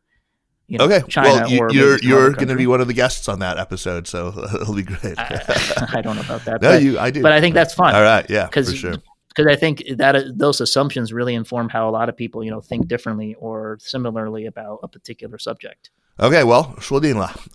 [0.68, 1.03] you know, okay.
[1.07, 3.57] China well, you, or you're you're going to be one of the guests on that
[3.57, 5.18] episode, so it'll be great.
[5.18, 6.61] I, I don't know about that.
[6.61, 7.22] no, but, you, I do.
[7.22, 7.93] But I think that's fun.
[7.93, 8.95] All right, yeah, for sure.
[9.30, 12.61] Because I think that those assumptions really inform how a lot of people, you know,
[12.61, 15.89] think differently or similarly about a particular subject.
[16.20, 16.76] Okay, well,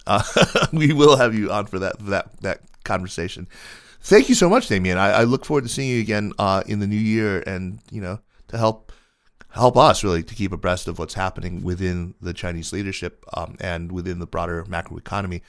[0.06, 0.22] uh,
[0.72, 3.46] we will have you on for that that that conversation.
[4.00, 4.98] Thank you so much, Damien.
[4.98, 8.00] I, I look forward to seeing you again uh, in the new year, and you
[8.00, 8.92] know, to help
[9.50, 13.92] help us really to keep abreast of what's happening within the Chinese leadership um, and
[13.92, 15.40] within the broader macroeconomy.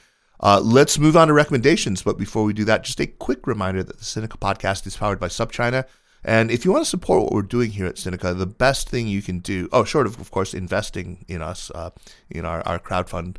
[0.42, 2.02] Uh, let's move on to recommendations.
[2.02, 5.20] But before we do that, just a quick reminder that the Sinica podcast is powered
[5.20, 5.84] by SupChina.
[6.24, 9.06] And if you want to support what we're doing here at Sinica, the best thing
[9.06, 11.90] you can do, oh, short of, of course, investing in us, uh,
[12.30, 13.36] in our, our crowdfund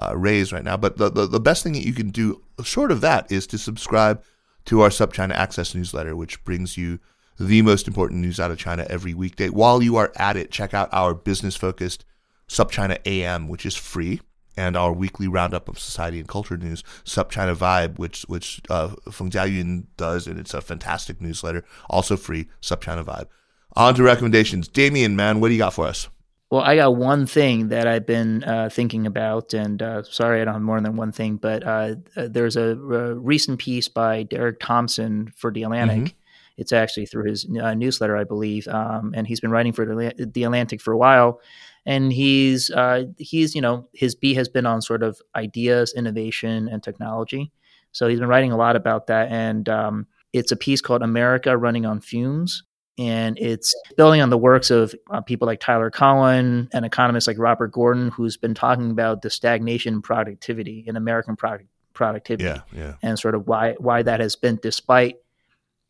[0.00, 2.90] uh, raise right now, but the, the, the best thing that you can do, short
[2.90, 4.22] of that, is to subscribe
[4.64, 6.98] to our SupChina Access newsletter, which brings you
[7.38, 9.48] the most important news out of China every weekday.
[9.48, 12.04] While you are at it, check out our business focused
[12.48, 14.20] SupChina AM, which is free
[14.56, 19.30] and our weekly roundup of society and culture news, SupChina Vibe, which which uh, Feng
[19.30, 22.48] Jiayun does, and it's a fantastic newsletter, also free.
[22.60, 23.26] SupChina Vibe.
[23.74, 24.68] On to recommendations.
[24.68, 26.08] Damien, man, what do you got for us?
[26.50, 30.44] Well, I got one thing that I've been uh, thinking about, and uh, sorry, I
[30.44, 34.24] don't have more than one thing, but uh, uh there's a, a, recent piece by
[34.24, 35.96] Derek Thompson for The Atlantic.
[35.96, 36.21] Mm-hmm.
[36.56, 40.44] It's actually through his uh, newsletter, I believe, um, and he's been writing for The
[40.44, 41.40] Atlantic for a while
[41.86, 46.68] and he's uh, he's you know his beat has been on sort of ideas, innovation,
[46.68, 47.50] and technology.
[47.92, 51.56] So he's been writing a lot about that, and um, it's a piece called "America
[51.56, 52.64] Running on Fumes."
[52.98, 57.38] And it's building on the works of uh, people like Tyler Cowen and economists like
[57.38, 62.60] Robert Gordon, who's been talking about the stagnation in productivity in American product productivity, yeah,
[62.76, 62.94] yeah.
[63.02, 65.16] and sort of why why that has been, despite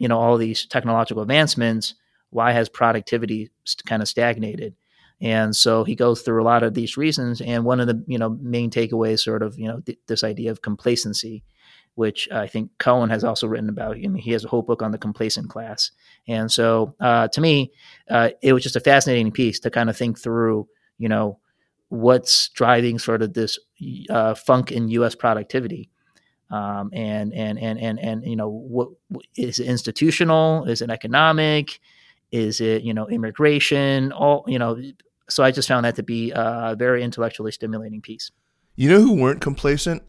[0.03, 1.95] you know all these technological advancements,
[2.31, 3.51] why has productivity
[3.87, 4.75] kind of stagnated?
[5.21, 7.41] And so he goes through a lot of these reasons.
[7.41, 10.51] And one of the you know main takeaways, sort of you know th- this idea
[10.51, 11.45] of complacency,
[11.95, 13.95] which I think Cowen has also written about.
[13.95, 15.93] I mean, he has a whole book on the complacent class.
[16.27, 17.71] And so uh, to me,
[18.11, 20.67] uh, it was just a fascinating piece to kind of think through,
[20.99, 21.39] you know,
[21.91, 23.57] what's driving sort of this
[24.11, 25.15] uh, funk in U.S.
[25.15, 25.92] productivity.
[26.53, 28.91] Um, and and and and and you know what
[29.37, 30.65] is it institutional?
[30.65, 31.81] Is it economic?
[32.31, 34.13] Is it you know immigration?
[34.13, 34.81] All you know
[35.29, 38.31] so I just found that to be a very intellectually stimulating piece.
[38.77, 40.03] You know who weren't complacent?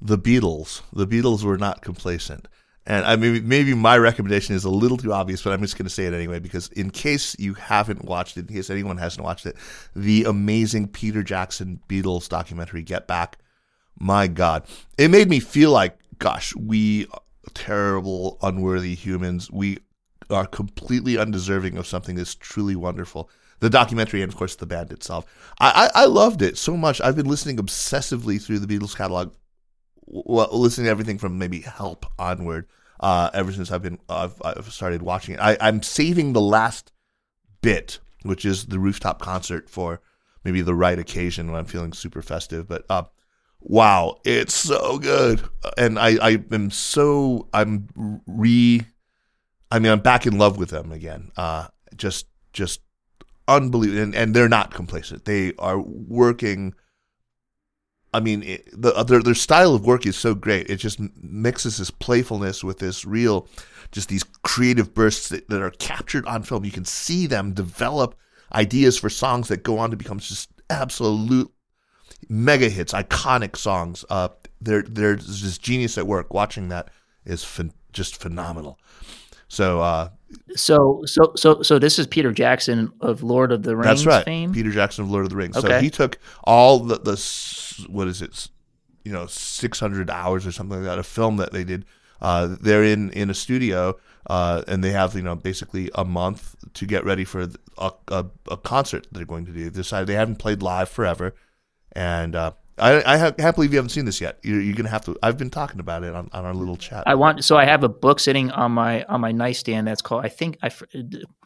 [0.00, 0.82] The Beatles.
[0.92, 2.48] The Beatles were not complacent.
[2.86, 5.86] And I mean, maybe my recommendation is a little too obvious, but I'm just going
[5.86, 9.24] to say it anyway because in case you haven't watched it, in case anyone hasn't
[9.24, 9.56] watched it,
[9.96, 13.38] the amazing Peter Jackson Beatles documentary Get Back.
[13.98, 14.66] My God,
[14.98, 17.06] it made me feel like, gosh, we
[17.54, 19.50] terrible, unworthy humans.
[19.50, 19.78] We
[20.28, 23.30] are completely undeserving of something that's truly wonderful
[23.60, 25.24] the documentary and of course the band itself.
[25.60, 27.00] I, I, I loved it so much.
[27.00, 29.32] I've been listening obsessively through the Beatles catalog,
[30.06, 32.66] well, listening to everything from maybe Help onward.
[32.98, 36.92] Uh, ever since I've been I've, I've started watching it, I, I'm saving the last
[37.60, 40.00] bit, which is the rooftop concert for
[40.44, 42.66] maybe the right occasion when I'm feeling super festive.
[42.68, 43.04] But uh,
[43.68, 45.42] wow, it's so good,
[45.76, 48.82] and I I am so I'm re,
[49.70, 51.32] I mean I'm back in love with them again.
[51.36, 52.80] Uh, just just
[53.48, 55.24] unbelievable, and, and they're not complacent.
[55.24, 56.74] They are working.
[58.14, 60.70] I mean, it, the, their their style of work is so great.
[60.70, 63.48] It just mixes this playfulness with this real,
[63.90, 66.64] just these creative bursts that, that are captured on film.
[66.64, 68.14] You can see them develop
[68.54, 71.52] ideas for songs that go on to become just absolute
[72.28, 74.04] mega hits, iconic songs.
[74.08, 74.28] Uh,
[74.60, 76.32] there, there's just genius at work.
[76.32, 76.88] Watching that
[77.24, 78.78] is ph- just phenomenal.
[79.48, 80.08] So, uh,
[80.56, 83.86] so, so, so, so this is Peter Jackson of Lord of the Rings.
[83.86, 84.52] That's right, fame?
[84.52, 85.56] Peter Jackson of Lord of the Rings.
[85.56, 85.68] Okay.
[85.68, 88.48] So he took all the the what is it,
[89.04, 91.84] you know, six hundred hours or something like that, a film that they did.
[92.20, 93.96] Uh, they're in in a studio,
[94.28, 97.48] uh, and they have you know basically a month to get ready for
[97.78, 99.64] a, a, a concert they're going to do.
[99.64, 101.34] They decided they haven't played live forever,
[101.96, 104.38] and uh, I, I can't believe you haven't seen this yet.
[104.42, 105.16] You're, you're, gonna have to.
[105.22, 107.04] I've been talking about it on, on our little chat.
[107.06, 110.24] I want so I have a book sitting on my on my nightstand that's called.
[110.24, 110.70] I think I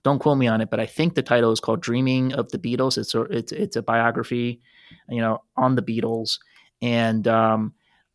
[0.03, 2.59] don't quote me on it, but I think the title is called "Dreaming of the
[2.59, 4.61] Beatles." It's a, it's it's a biography,
[5.09, 6.41] you know, on the Beatles,
[6.83, 7.75] and um,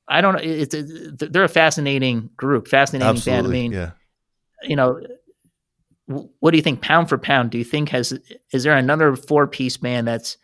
[0.09, 0.41] I don't know.
[0.43, 3.47] It's it, they're a fascinating group, fascinating Absolutely, band.
[3.47, 3.91] I mean, yeah.
[4.63, 4.99] you know,
[6.39, 7.51] what do you think, pound for pound?
[7.51, 8.11] Do you think has
[8.51, 10.35] is there another four piece band that's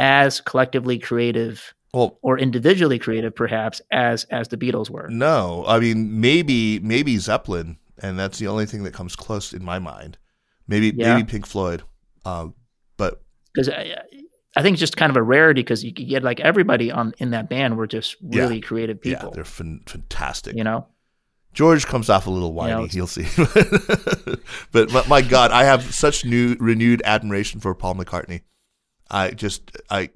[0.00, 1.74] as collectively creative?
[1.92, 5.08] well, or individually creative, perhaps as as the Beatles were.
[5.08, 9.64] No, I mean maybe maybe Zeppelin, and that's the only thing that comes close in
[9.64, 10.18] my mind.
[10.68, 11.14] Maybe yeah.
[11.14, 11.82] maybe Pink Floyd,
[12.24, 12.54] um,
[12.96, 13.22] but
[13.52, 13.96] because I,
[14.56, 17.30] I, think it's just kind of a rarity because you get like everybody on in
[17.30, 18.66] that band were just really yeah.
[18.66, 19.30] creative people.
[19.30, 20.56] Yeah, they're fantastic.
[20.56, 20.86] You know.
[21.52, 22.70] George comes off a little whiny.
[22.70, 23.26] You know, You'll see,
[24.70, 28.42] but my, my God, I have such new renewed admiration for Paul McCartney.
[29.10, 30.10] I just I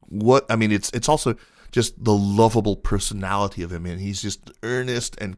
[0.00, 1.36] what I mean, it's it's also
[1.70, 5.36] just the lovable personality of him, and he's just earnest and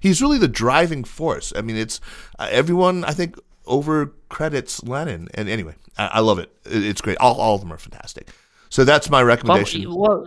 [0.00, 1.52] he's really the driving force.
[1.54, 2.00] I mean, it's
[2.38, 3.04] uh, everyone.
[3.04, 3.36] I think
[3.66, 5.28] over credits Lennon.
[5.34, 6.50] And anyway, I, I love it.
[6.64, 6.84] it.
[6.84, 7.18] It's great.
[7.18, 8.30] All, all of them are fantastic.
[8.68, 9.88] So that's my recommendation.
[9.88, 10.26] Well, well,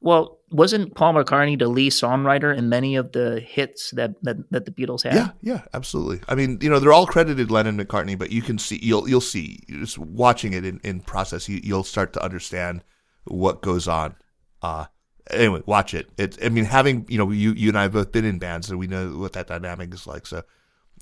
[0.00, 4.64] well, wasn't Paul McCartney the lead songwriter in many of the hits that, that, that
[4.64, 5.14] the Beatles had?
[5.14, 6.20] Yeah, yeah, absolutely.
[6.28, 9.20] I mean, you know, they're all credited Lennon McCartney, but you can see you'll you'll
[9.20, 12.82] see just watching it in, in process, you, you'll start to understand
[13.24, 14.16] what goes on.
[14.62, 14.86] Uh
[15.30, 16.10] anyway, watch it.
[16.18, 18.68] It I mean, having you know, you you and I have both been in bands,
[18.68, 20.26] so we know what that dynamic is like.
[20.26, 20.42] So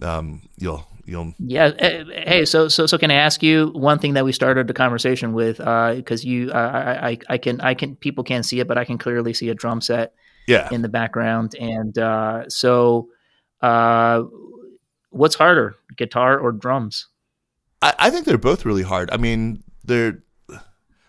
[0.03, 1.73] um, you'll you'll yeah.
[1.79, 4.75] Eh, hey, so so so can I ask you one thing that we started the
[4.75, 5.59] conversation with?
[5.59, 8.79] Because uh, you, uh, I, I I can I can people can't see it, but
[8.79, 10.15] I can clearly see a drum set.
[10.47, 10.67] Yeah.
[10.73, 13.11] In the background, and uh, so,
[13.61, 14.23] uh,
[15.11, 17.07] what's harder, guitar or drums?
[17.83, 19.11] I, I think they're both really hard.
[19.13, 20.23] I mean, they're.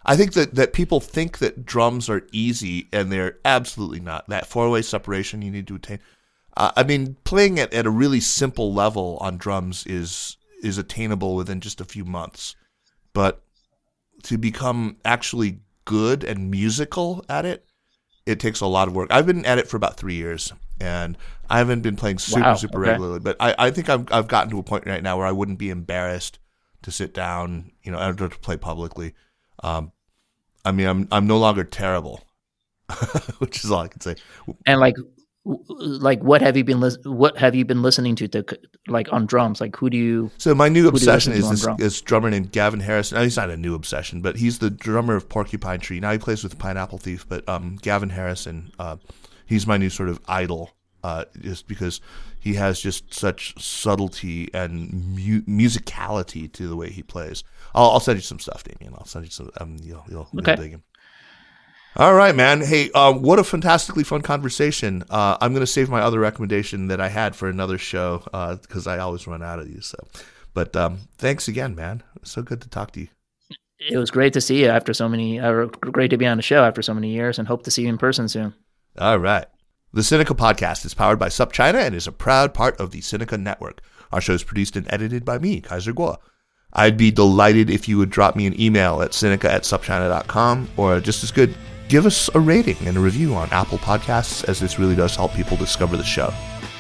[0.06, 4.28] I think that, that people think that drums are easy, and they're absolutely not.
[4.28, 6.00] That four way separation you need to attain
[6.60, 11.36] uh, I mean, playing it at a really simple level on drums is is attainable
[11.36, 12.56] within just a few months,
[13.14, 13.42] but
[14.24, 17.66] to become actually good and musical at it,
[18.26, 19.08] it takes a lot of work.
[19.10, 20.52] I've been at it for about three years,
[20.82, 21.18] and
[21.50, 22.92] I haven't been playing super wow, super okay.
[22.92, 23.20] regularly.
[23.20, 25.60] But I, I think I've I've gotten to a point right now where I wouldn't
[25.60, 26.40] be embarrassed
[26.82, 29.14] to sit down, you know, to play publicly.
[29.64, 29.94] Um,
[30.66, 32.22] I mean, I'm I'm no longer terrible,
[33.38, 34.18] which is all I can say.
[34.66, 34.98] And like,
[35.68, 38.46] like what have you been lis- what have you been listening to to
[38.88, 39.60] like on drums?
[39.60, 43.18] Like who do you so my new obsession is this, this drummer named gavin harrison.
[43.18, 46.00] Now, he's not a new obsession but he's the drummer of porcupine tree.
[46.00, 48.98] Now he plays with pineapple thief but um, gavin harrison uh,
[49.46, 50.72] he's my new sort of idol
[51.04, 52.02] uh, just because
[52.40, 57.44] he has just such subtlety and mu- musicality to the way he plays.
[57.74, 58.94] I'll, I'll, send you some stuff Damien.
[58.98, 60.52] I'll send you some um, you'll, you'll, okay.
[60.52, 60.84] you'll dig him
[62.00, 62.62] all right, man.
[62.62, 65.04] Hey, uh, what a fantastically fun conversation.
[65.10, 68.20] Uh, I'm going to save my other recommendation that I had for another show
[68.62, 69.88] because uh, I always run out of these.
[69.88, 69.98] So,
[70.54, 72.02] but um, thanks again, man.
[72.24, 73.10] So good to talk to you.
[73.80, 75.42] It was great to see you after so many.
[75.42, 77.82] Uh, great to be on the show after so many years, and hope to see
[77.82, 78.54] you in person soon.
[78.98, 79.46] All right.
[79.92, 83.38] The Sinica Podcast is powered by SupChina and is a proud part of the Sinica
[83.38, 83.82] Network.
[84.12, 86.18] Our show is produced and edited by me, Kaiser Kuo.
[86.74, 91.00] I'd be delighted if you would drop me an email at sinica at supchina.com or
[91.00, 91.56] just as good,
[91.90, 95.34] give us a rating and a review on Apple Podcasts, as this really does help
[95.34, 96.34] people discover the show.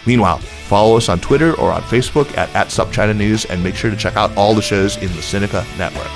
[0.05, 3.91] Meanwhile, follow us on Twitter or on Facebook at, at SupChina News and make sure
[3.91, 6.07] to check out all the shows in the Sinica Network.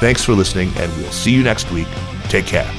[0.00, 1.88] Thanks for listening, and we'll see you next week.
[2.28, 2.70] Take care.